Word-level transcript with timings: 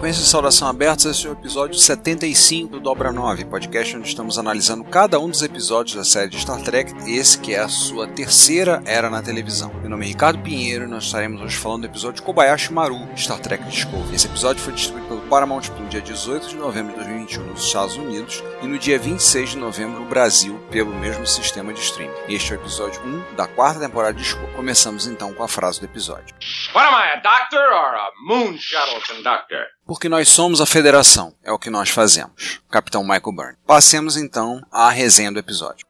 Frequência 0.00 0.22
de 0.22 0.30
saudação 0.30 0.66
abertos, 0.66 1.04
esse 1.04 1.26
é 1.26 1.28
o 1.28 1.34
episódio 1.34 1.78
75 1.78 2.70
do 2.70 2.80
Dobra 2.80 3.12
9, 3.12 3.44
podcast 3.44 3.98
onde 3.98 4.08
estamos 4.08 4.38
analisando 4.38 4.82
cada 4.82 5.20
um 5.20 5.28
dos 5.28 5.42
episódios 5.42 5.94
da 5.94 6.04
série 6.04 6.30
de 6.30 6.38
Star 6.38 6.58
Trek, 6.62 6.90
esse 7.06 7.38
que 7.38 7.54
é 7.54 7.58
a 7.58 7.68
sua 7.68 8.08
terceira 8.08 8.82
era 8.86 9.10
na 9.10 9.20
televisão. 9.20 9.70
Meu 9.74 9.90
nome 9.90 10.06
é 10.06 10.08
Ricardo 10.08 10.42
Pinheiro 10.42 10.86
e 10.86 10.88
nós 10.88 11.04
estaremos 11.04 11.42
hoje 11.42 11.54
falando 11.54 11.82
do 11.82 11.88
episódio 11.88 12.22
Kobayashi 12.22 12.72
Maru, 12.72 13.06
Star 13.14 13.40
Trek 13.40 13.62
Discovery. 13.64 14.14
Esse 14.14 14.26
episódio 14.26 14.62
foi 14.62 14.72
distribuído 14.72 15.06
pelo 15.06 15.20
Paramount 15.28 15.68
no 15.78 15.86
dia 15.86 16.00
18 16.00 16.48
de 16.48 16.56
novembro 16.56 16.92
de 16.92 17.00
2021 17.00 17.44
nos 17.44 17.62
Estados 17.62 17.96
Unidos 17.96 18.42
e 18.62 18.66
no 18.66 18.78
dia 18.78 18.98
26 18.98 19.50
de 19.50 19.58
novembro 19.58 20.00
no 20.00 20.06
Brasil, 20.06 20.58
pelo 20.70 20.94
mesmo 20.94 21.26
sistema 21.26 21.74
de 21.74 21.80
streaming. 21.80 22.14
Este 22.26 22.54
é 22.54 22.56
o 22.56 22.60
episódio 22.60 23.02
1 23.02 23.34
da 23.36 23.46
quarta 23.46 23.78
temporada 23.78 24.14
de 24.14 24.22
Discovery. 24.22 24.54
Começamos 24.54 25.06
então 25.06 25.34
com 25.34 25.42
a 25.42 25.48
frase 25.48 25.78
do 25.78 25.84
episódio. 25.84 26.34
What 26.74 26.86
am 26.86 26.94
I, 26.94 27.12
a 27.12 27.16
doctor 27.16 27.60
or 27.60 27.96
a 27.96 28.10
moon 28.24 28.56
shuttle 28.56 29.02
conductor? 29.06 29.66
Porque 29.90 30.08
nós 30.08 30.28
somos 30.28 30.60
a 30.60 30.66
federação, 30.66 31.34
é 31.42 31.50
o 31.50 31.58
que 31.58 31.68
nós 31.68 31.88
fazemos. 31.88 32.60
Capitão 32.70 33.02
Michael 33.02 33.32
Byrne. 33.34 33.56
Passemos 33.66 34.16
então 34.16 34.64
à 34.70 34.88
resenha 34.88 35.32
do 35.32 35.38
episódio. 35.40 35.84